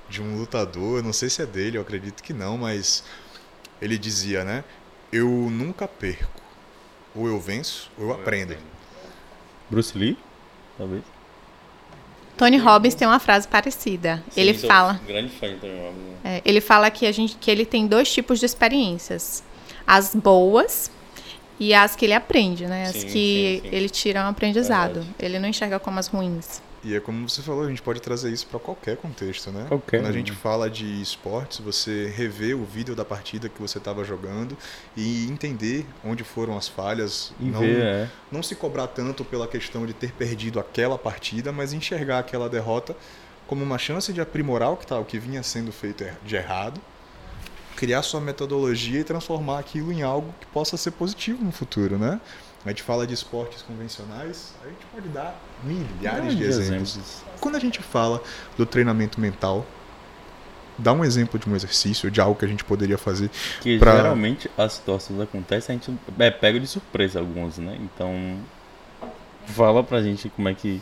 [0.09, 3.03] de um lutador, eu não sei se é dele, eu acredito que não, mas
[3.81, 4.63] ele dizia, né?
[5.11, 6.41] Eu nunca perco.
[7.15, 8.55] Ou eu venço, ou eu aprendo.
[9.69, 10.17] Bruce Lee?
[10.77, 11.03] Talvez.
[12.37, 14.23] Tony Robbins tem uma frase parecida.
[14.35, 15.01] ele Sim, sou fala.
[15.07, 16.03] Grande fã de Tony Robbins.
[16.23, 16.37] né?
[16.37, 19.43] É, ele fala que, a gente, que ele tem dois tipos de experiências.
[19.87, 20.91] As boas
[21.59, 22.83] e as que ele aprende, né?
[22.83, 23.75] As Sim, que sim, sim.
[23.75, 24.95] ele tira um aprendizado.
[24.95, 25.15] Verdade.
[25.17, 26.61] Ele não enxerga como as ruins.
[26.83, 29.65] E é como você falou, a gente pode trazer isso para qualquer contexto, né?
[29.67, 33.77] Qualquer Quando a gente fala de esportes, você rever o vídeo da partida que você
[33.79, 34.55] estava jogando
[34.95, 38.09] e entender onde foram as falhas, E não, ver, é.
[38.31, 42.95] não se cobrar tanto pela questão de ter perdido aquela partida, mas enxergar aquela derrota
[43.47, 46.35] como uma chance de aprimorar o que, tá, o que vinha sendo feito er- de
[46.35, 46.79] errado,
[47.75, 52.19] criar sua metodologia e transformar aquilo em algo que possa ser positivo no futuro, né?
[52.67, 57.23] A gente fala de esportes convencionais, a gente pode dar milhares de Grandes exemplos.
[57.39, 58.21] Quando a gente fala
[58.57, 59.65] do treinamento mental,
[60.77, 63.31] dá um exemplo de um exercício, de algo que a gente poderia fazer.
[63.61, 67.77] Que Pra- geralmente as situações acontecem, a gente é pego de surpresa alguns, né?
[67.79, 68.37] Então,
[69.47, 70.81] fala pra gente como é que.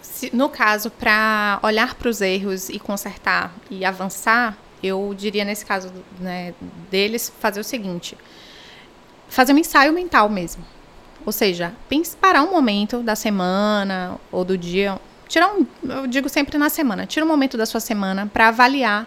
[0.00, 5.66] Se- no caso, para olhar para os erros e consertar e avançar, eu diria nesse
[5.66, 6.54] caso né,
[6.90, 8.16] deles fazer o seguinte:
[9.28, 10.64] fazer um ensaio mental mesmo.
[11.24, 14.98] Ou seja, pense, parar um momento da semana ou do dia,
[15.28, 19.06] tirar um, eu digo sempre na semana, tira um momento da sua semana para avaliar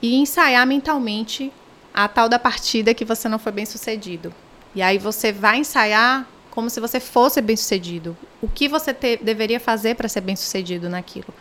[0.00, 1.52] e ensaiar mentalmente
[1.92, 4.32] a tal da partida que você não foi bem sucedido.
[4.74, 8.16] E aí você vai ensaiar como se você fosse bem sucedido.
[8.40, 11.32] O que você te- deveria fazer para ser bem sucedido naquilo.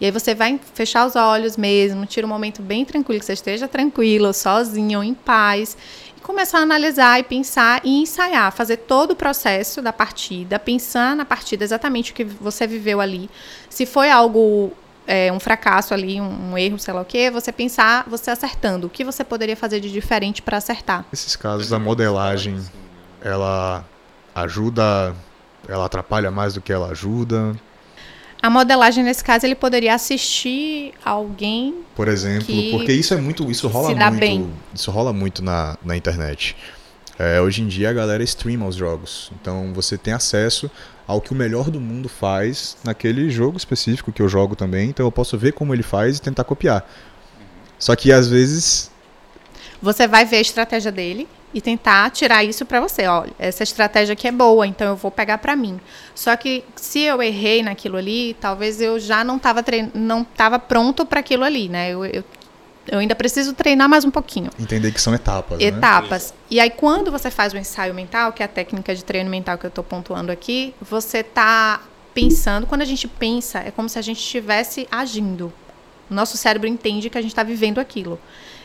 [0.00, 3.32] E aí você vai fechar os olhos mesmo, tira um momento bem tranquilo, que você
[3.32, 5.76] esteja tranquilo, sozinho, em paz,
[6.28, 11.24] começar a analisar e pensar e ensaiar, fazer todo o processo da partida, pensar na
[11.24, 13.30] partida exatamente o que você viveu ali.
[13.70, 14.70] Se foi algo,
[15.06, 18.88] é, um fracasso ali, um, um erro, sei lá o quê, você pensar, você acertando,
[18.88, 21.06] o que você poderia fazer de diferente para acertar.
[21.10, 22.62] Nesses casos, a modelagem,
[23.22, 23.82] ela
[24.34, 25.16] ajuda,
[25.66, 27.56] ela atrapalha mais do que ela ajuda.
[28.40, 33.50] A modelagem, nesse caso, ele poderia assistir alguém Por exemplo, Que porque isso é muito,
[33.50, 34.48] isso rola muito, bem.
[34.72, 36.56] isso rola muito na, na internet.
[37.18, 40.70] É, hoje em dia a galera streama os jogos, então você tem acesso
[41.04, 45.04] ao que o melhor do mundo faz naquele jogo específico que eu jogo também, então
[45.04, 46.88] eu posso ver como ele faz e tentar copiar.
[47.76, 48.90] Só que às vezes
[49.82, 53.06] Você vai ver a estratégia dele e tentar tirar isso para você.
[53.06, 55.80] Olha, essa estratégia aqui é boa, então eu vou pegar para mim.
[56.14, 59.90] Só que se eu errei naquilo ali, talvez eu já não estava trein...
[59.94, 61.90] não tava pronto para aquilo ali, né?
[61.90, 62.24] Eu, eu,
[62.86, 64.50] eu ainda preciso treinar mais um pouquinho.
[64.58, 65.64] entender que são etapas, né?
[65.64, 66.34] Etapas.
[66.50, 69.56] E aí, quando você faz o ensaio mental, que é a técnica de treino mental
[69.56, 71.80] que eu estou pontuando aqui, você está
[72.12, 72.66] pensando.
[72.66, 75.52] Quando a gente pensa, é como se a gente estivesse agindo.
[76.10, 78.18] O nosso cérebro entende que a gente está vivendo aquilo.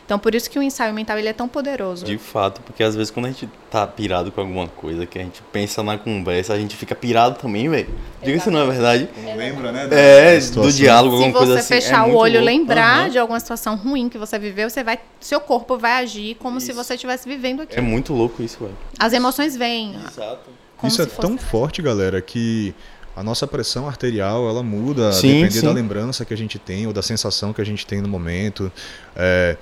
[0.04, 2.04] Então, por isso que o ensaio mental ele é tão poderoso.
[2.04, 5.22] De fato, porque às vezes quando a gente tá pirado com alguma coisa, que a
[5.22, 7.88] gente pensa na conversa, a gente fica pirado também, velho.
[8.22, 9.08] Diga se não é verdade.
[9.24, 9.88] Não lembra, né?
[9.90, 11.74] É, do diálogo, Se alguma coisa você assim.
[11.86, 12.44] fechar é o olho e louco.
[12.46, 13.08] lembrar Aham.
[13.10, 16.72] de alguma situação ruim que você viveu, você vai, seu corpo vai agir como se
[16.72, 16.84] Isso.
[16.84, 17.86] você estivesse vivendo É aquilo.
[17.86, 18.76] muito louco isso, velho.
[18.98, 19.94] As emoções vêm.
[20.06, 20.50] Exato.
[20.76, 22.74] como Isso é se fosse- tão forte, galera, que
[23.16, 25.66] a nossa pressão arterial ela muda Sim, dependendo sim.
[25.66, 28.72] da lembrança que a gente tem ou da sensação que a gente tem no momento.
[29.14, 29.56] É,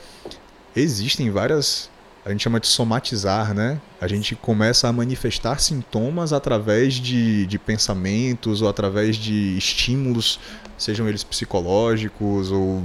[0.74, 1.90] existem várias.
[2.24, 3.80] A gente chama de somatizar, né?
[4.00, 10.38] A gente começa a manifestar sintomas através de, de pensamentos ou através de estímulos,
[10.78, 12.82] sejam eles psicológicos ou.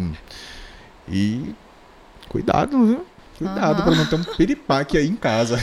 [1.08, 1.54] E.
[2.28, 3.06] Cuidado, viu?
[3.38, 3.84] Cuidado Aham.
[3.84, 5.58] para não ter um piripaque aí em casa.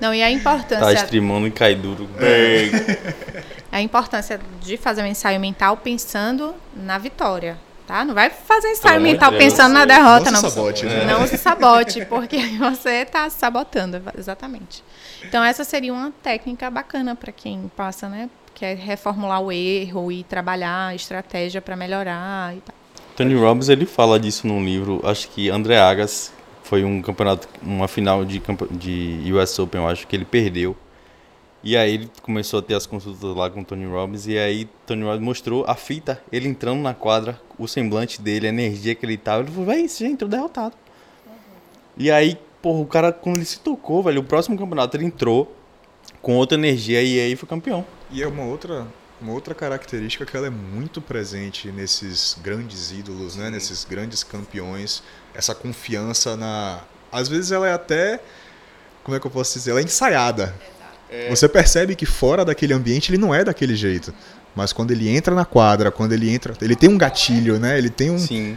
[0.00, 2.06] Não, e a Tá importância streamando e cai duro.
[2.20, 3.52] É.
[3.72, 8.04] A importância de fazer um ensaio mental pensando na vitória, tá?
[8.04, 10.50] Não vai fazer ensaio Pelo mental de Deus, pensando na derrota, não não.
[10.50, 11.04] se sabote, né?
[11.06, 14.84] Não se sabote, porque você está sabotando, exatamente.
[15.24, 18.28] Então essa seria uma técnica bacana para quem passa, né?
[18.54, 22.74] Quer reformular o erro e trabalhar a estratégia para melhorar e tal.
[23.16, 27.86] Tony Robbins ele fala disso num livro, acho que André Agas foi um campeonato, uma
[27.86, 30.76] final de, de US Open, eu acho que ele perdeu.
[31.64, 34.68] E aí ele começou a ter as consultas lá com o Tony Robbins e aí
[34.84, 39.06] Tony Robbins mostrou a fita, ele entrando na quadra, o semblante dele, a energia que
[39.06, 40.74] ele tava, ele falou, véi, você já entrou derrotado.
[41.96, 45.54] E aí, porra, o cara quando ele se tocou, velho, o próximo campeonato ele entrou
[46.20, 47.84] com outra energia e aí foi campeão.
[48.10, 48.86] E é uma outra,
[49.20, 53.50] uma outra característica que ela é muito presente nesses grandes ídolos, né?
[53.50, 55.02] Nesses grandes campeões,
[55.32, 56.80] essa confiança na,
[57.12, 58.20] às vezes ela é até,
[59.04, 60.54] como é que eu posso dizer, ela é ensaiada.
[60.78, 60.81] É.
[61.30, 64.12] Você percebe que fora daquele ambiente ele não é daquele jeito,
[64.54, 67.78] mas quando ele entra na quadra, quando ele entra, ele tem um gatilho, né?
[67.78, 68.56] Ele tem um Sim.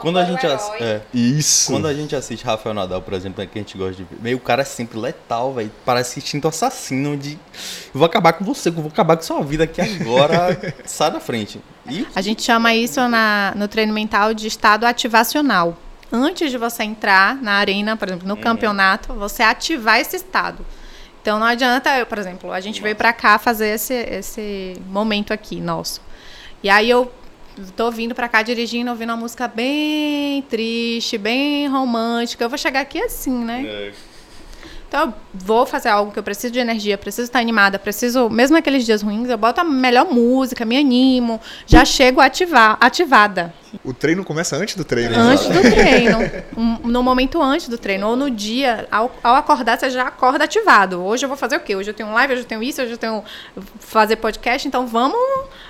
[0.00, 0.44] Quando a gente
[0.80, 1.72] é, Isso.
[1.72, 4.16] Quando a gente assiste Rafael Nadal, por exemplo, é que a gente gosta de ver,
[4.20, 5.70] meio o cara é sempre letal, velho.
[5.84, 7.38] Parece instinto assassino de eu
[7.94, 10.74] vou acabar com você, eu vou acabar com sua vida aqui agora.
[10.84, 11.60] sai da frente.
[11.88, 12.06] E...
[12.14, 15.78] A gente chama isso na, no treino mental de estado ativacional.
[16.12, 18.40] Antes de você entrar na arena, por exemplo, no uhum.
[18.40, 20.64] campeonato, você ativar esse estado.
[21.26, 25.32] Então não adianta, eu, por exemplo, a gente veio para cá fazer esse, esse momento
[25.32, 26.00] aqui nosso.
[26.62, 27.10] E aí eu
[27.74, 32.44] tô vindo para cá dirigindo, ouvindo uma música bem triste, bem romântica.
[32.44, 33.64] Eu vou chegar aqui assim, né?
[33.66, 33.92] É.
[34.88, 38.56] Então, eu vou fazer algo que eu preciso de energia, preciso estar animada, preciso, mesmo
[38.56, 43.52] aqueles dias ruins, eu boto a melhor música, me animo, já chego ativar, ativada.
[43.84, 45.14] O treino começa antes do treino.
[45.16, 46.18] Antes do treino.
[46.56, 48.08] Um, no momento antes do treino.
[48.08, 51.02] Ou no dia, ao, ao, acordar, você já acorda ativado.
[51.02, 51.76] Hoje eu vou fazer o quê?
[51.76, 53.22] Hoje eu tenho live, hoje eu tenho isso, hoje eu tenho
[53.78, 54.66] fazer podcast.
[54.66, 55.18] Então vamos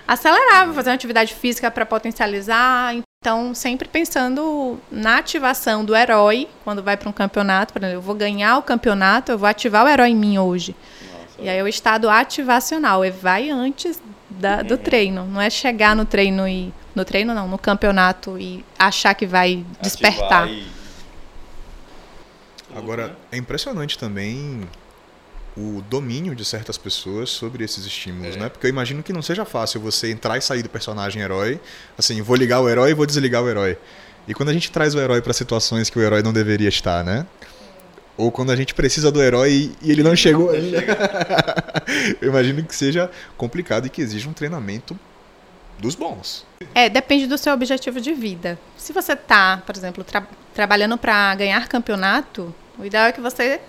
[0.07, 2.95] acelerar, vou fazer uma atividade física para potencializar.
[3.27, 7.72] Então, sempre pensando na ativação do herói quando vai para um campeonato.
[7.72, 10.77] Por exemplo, eu vou ganhar o campeonato, eu vou ativar o herói em mim hoje.
[11.03, 11.43] Nossa.
[11.43, 14.01] E aí é o estado ativacional, é vai antes
[14.31, 14.81] da, do uhum.
[14.81, 15.27] treino.
[15.27, 16.72] Não é chegar no treino e.
[16.95, 20.49] No treino não, no campeonato e achar que vai despertar.
[20.49, 20.64] E...
[22.77, 24.68] Agora, é impressionante também
[25.57, 28.40] o domínio de certas pessoas sobre esses estímulos, é.
[28.40, 28.48] né?
[28.48, 31.59] Porque eu imagino que não seja fácil você entrar e sair do personagem herói,
[31.96, 33.78] assim, vou ligar o herói e vou desligar o herói.
[34.28, 37.02] E quando a gente traz o herói para situações que o herói não deveria estar,
[37.02, 37.26] né?
[38.16, 40.78] Ou quando a gente precisa do herói e ele não chegou ainda.
[42.20, 44.98] eu imagino que seja complicado e que exija um treinamento
[45.78, 46.44] dos bons.
[46.74, 48.59] É, depende do seu objetivo de vida.
[48.76, 53.61] Se você tá, por exemplo, tra trabalhando para ganhar campeonato, o ideal é que você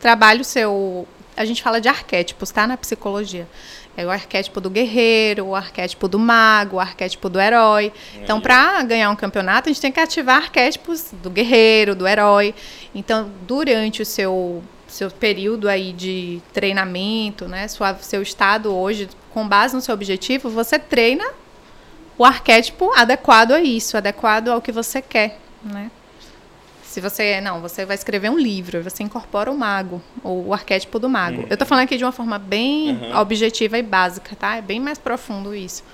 [0.00, 1.06] trabalhe o seu
[1.36, 2.66] a gente fala de arquétipos, tá?
[2.66, 3.48] Na psicologia.
[3.96, 7.92] É o arquétipo do guerreiro, o arquétipo do mago, o arquétipo do herói.
[8.14, 12.54] Então, para ganhar um campeonato, a gente tem que ativar arquétipos do guerreiro, do herói.
[12.94, 19.46] Então, durante o seu seu período aí de treinamento, né, sua, seu estado hoje, com
[19.46, 21.24] base no seu objetivo, você treina
[22.18, 25.90] o arquétipo adequado a isso, adequado ao que você quer, né?
[26.90, 30.98] Se você, não, você vai escrever um livro, você incorpora o mago, ou o arquétipo
[30.98, 31.42] do mago.
[31.42, 31.46] Uhum.
[31.48, 33.16] Eu estou falando aqui de uma forma bem uhum.
[33.16, 34.56] objetiva e básica, tá?
[34.56, 35.84] É bem mais profundo isso.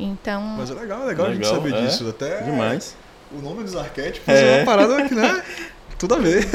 [0.00, 0.40] Então.
[0.40, 1.82] Mas é legal, é legal, legal a gente saber é.
[1.82, 2.08] disso.
[2.08, 2.96] Até demais.
[3.32, 5.42] O nome dos arquétipos é, é uma parada que, né?
[5.98, 6.48] Tudo a ver.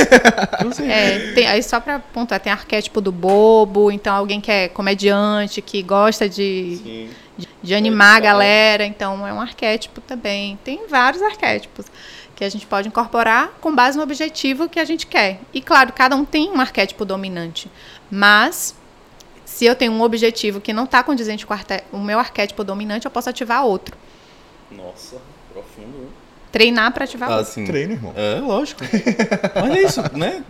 [0.89, 5.61] é, tem, aí só para pontuar, tem arquétipo do bobo, então alguém que é comediante,
[5.61, 10.57] que gosta de, de, de, animar a galera, então é um arquétipo também.
[10.63, 11.85] Tem vários arquétipos
[12.39, 15.41] que a gente pode incorporar com base no objetivo que a gente quer.
[15.53, 17.69] E claro, cada um tem um arquétipo dominante,
[18.09, 18.73] mas
[19.43, 21.53] se eu tenho um objetivo que não está condizente com
[21.91, 23.97] o meu arquétipo dominante, eu posso ativar outro.
[24.71, 25.17] Nossa,
[25.51, 26.07] profundo.
[26.49, 27.51] Treinar para ativar ah, outro.
[27.51, 27.65] Sim.
[27.65, 28.13] Treino, irmão.
[28.15, 28.85] É, lógico.
[29.55, 30.41] Mas é isso, né?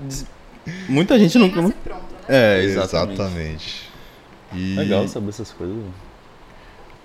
[0.87, 1.49] Muita gente não.
[1.49, 2.03] Pronto, né?
[2.27, 3.13] É, exatamente.
[3.13, 3.89] exatamente.
[4.53, 4.75] E...
[4.75, 5.75] Legal saber essas coisas.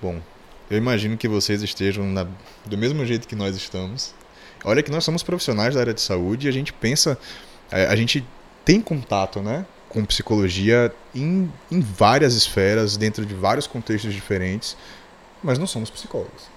[0.03, 0.21] Bom,
[0.71, 2.27] eu imagino que vocês estejam na...
[2.67, 4.13] do mesmo jeito que nós estamos.
[4.65, 7.19] Olha que nós somos profissionais da área de saúde e a gente pensa,
[7.71, 8.25] é, a gente
[8.65, 9.67] tem contato, né?
[9.89, 14.77] Com psicologia em, em várias esferas, dentro de vários contextos diferentes,
[15.43, 16.49] mas não somos psicólogos.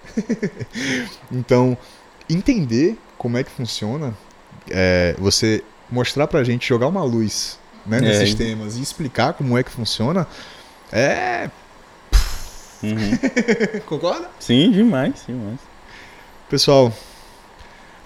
[1.32, 1.78] então,
[2.30, 4.16] entender como é que funciona,
[4.70, 8.38] é, você mostrar pra gente, jogar uma luz né, nesses é.
[8.38, 10.26] temas e explicar como é que funciona,
[10.92, 11.50] é.
[12.84, 13.82] Uhum.
[13.86, 14.30] Concorda?
[14.40, 15.60] Sim, demais, demais.
[16.50, 16.94] Pessoal,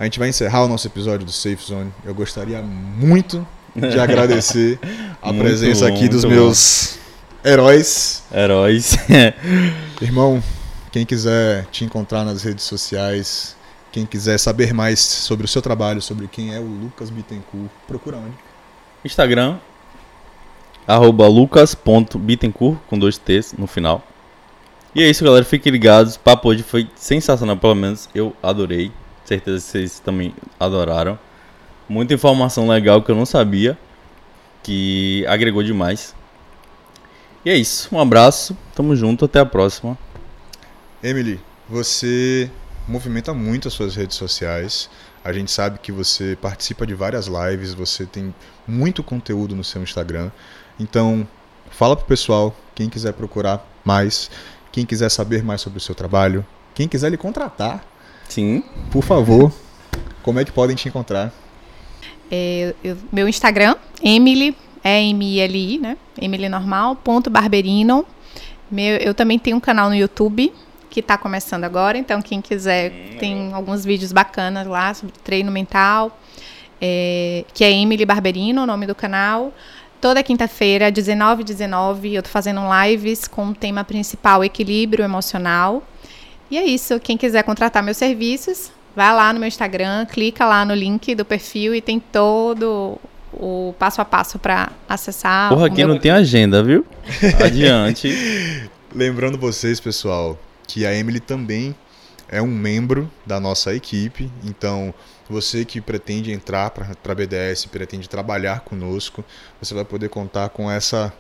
[0.01, 1.93] a gente vai encerrar o nosso episódio do Safe Zone.
[2.03, 3.45] Eu gostaria muito
[3.75, 4.79] de agradecer
[5.21, 6.97] a presença bom, aqui dos meus
[7.43, 7.49] bom.
[7.51, 8.23] heróis.
[8.33, 8.97] Heróis.
[10.01, 10.43] Irmão,
[10.91, 13.55] quem quiser te encontrar nas redes sociais,
[13.91, 18.17] quem quiser saber mais sobre o seu trabalho, sobre quem é o Lucas Bittencourt, procura
[18.17, 18.33] onde?
[19.05, 19.59] Instagram,
[20.87, 24.03] arroba lucas.bittencourt, com dois T's no final.
[24.95, 25.45] E é isso, galera.
[25.45, 26.15] Fiquem ligados.
[26.15, 28.91] O papo hoje foi sensacional, pelo menos eu adorei.
[29.32, 31.17] Certeza que vocês também adoraram.
[31.88, 33.77] Muita informação legal que eu não sabia.
[34.61, 36.13] Que agregou demais.
[37.45, 37.88] E é isso.
[37.95, 38.57] Um abraço.
[38.75, 39.23] Tamo junto.
[39.23, 39.97] Até a próxima.
[41.01, 42.51] Emily, você
[42.86, 44.89] movimenta muito as suas redes sociais.
[45.23, 48.36] A gente sabe que você participa de várias lives, você tem
[48.67, 50.29] muito conteúdo no seu Instagram.
[50.77, 51.25] Então,
[51.69, 54.29] fala pro pessoal, quem quiser procurar mais,
[54.73, 57.86] quem quiser saber mais sobre o seu trabalho, quem quiser lhe contratar,
[58.32, 58.63] Sim.
[58.89, 59.51] por favor,
[60.23, 61.34] como é que podem te encontrar?
[62.32, 65.97] É, eu- meu Instagram, Emily, E-M-I-L-I, né?
[66.19, 68.05] Emily normal, ponto barberino.
[68.71, 70.51] Meu, eu também tenho um canal no YouTube
[70.89, 76.17] que está começando agora, então quem quiser tem alguns vídeos bacanas lá sobre treino mental,
[76.82, 79.53] é, que é Emily Barberino, o nome do canal.
[79.99, 85.84] Toda quinta-feira, 19 19 eu tô fazendo lives com o tema principal equilíbrio emocional.
[86.51, 90.65] E é isso, quem quiser contratar meus serviços, vai lá no meu Instagram, clica lá
[90.65, 92.99] no link do perfil e tem todo
[93.33, 95.47] o passo a passo para acessar.
[95.49, 96.85] Porra, meu- não tem agenda, viu?
[97.43, 98.09] Adiante.
[98.93, 100.37] Lembrando vocês, pessoal,
[100.67, 101.73] que a Emily também
[102.27, 104.29] é um membro da nossa equipe.
[104.43, 104.93] Então,
[105.29, 109.23] você que pretende entrar para a BDS, pretende trabalhar conosco,
[109.61, 111.13] você vai poder contar com essa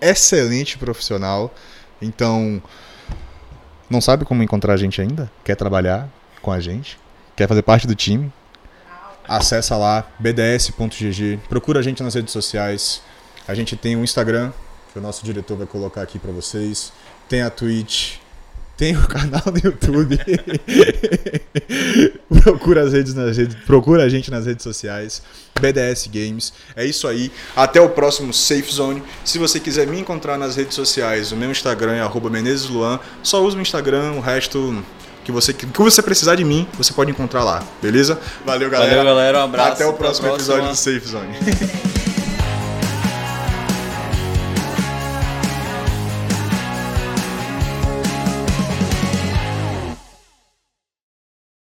[0.00, 1.54] excelente profissional.
[2.00, 2.62] Então,
[3.88, 5.30] não sabe como encontrar a gente ainda?
[5.44, 6.08] Quer trabalhar
[6.42, 6.98] com a gente?
[7.34, 8.32] Quer fazer parte do time?
[9.28, 13.02] Acessa lá bds.gg, procura a gente nas redes sociais.
[13.46, 14.52] A gente tem um Instagram,
[14.92, 16.92] que o nosso diretor vai colocar aqui pra vocês.
[17.28, 18.18] Tem a Twitch,
[18.76, 20.18] tem o canal no YouTube.
[22.42, 25.22] procura as redes nas redes, procura a gente nas redes sociais.
[25.58, 26.52] BDS Games.
[26.76, 27.32] É isso aí.
[27.56, 29.02] Até o próximo Safe Zone.
[29.24, 33.00] Se você quiser me encontrar nas redes sociais, o meu Instagram é arroba @menezesluan.
[33.22, 34.84] Só usa o Instagram, o resto
[35.24, 38.20] que você que você precisar de mim, você pode encontrar lá, beleza?
[38.44, 38.96] Valeu, galera.
[38.96, 39.38] Valeu, galera.
[39.40, 39.72] Um abraço.
[39.72, 41.36] Até o a próximo episódio do Safe Zone.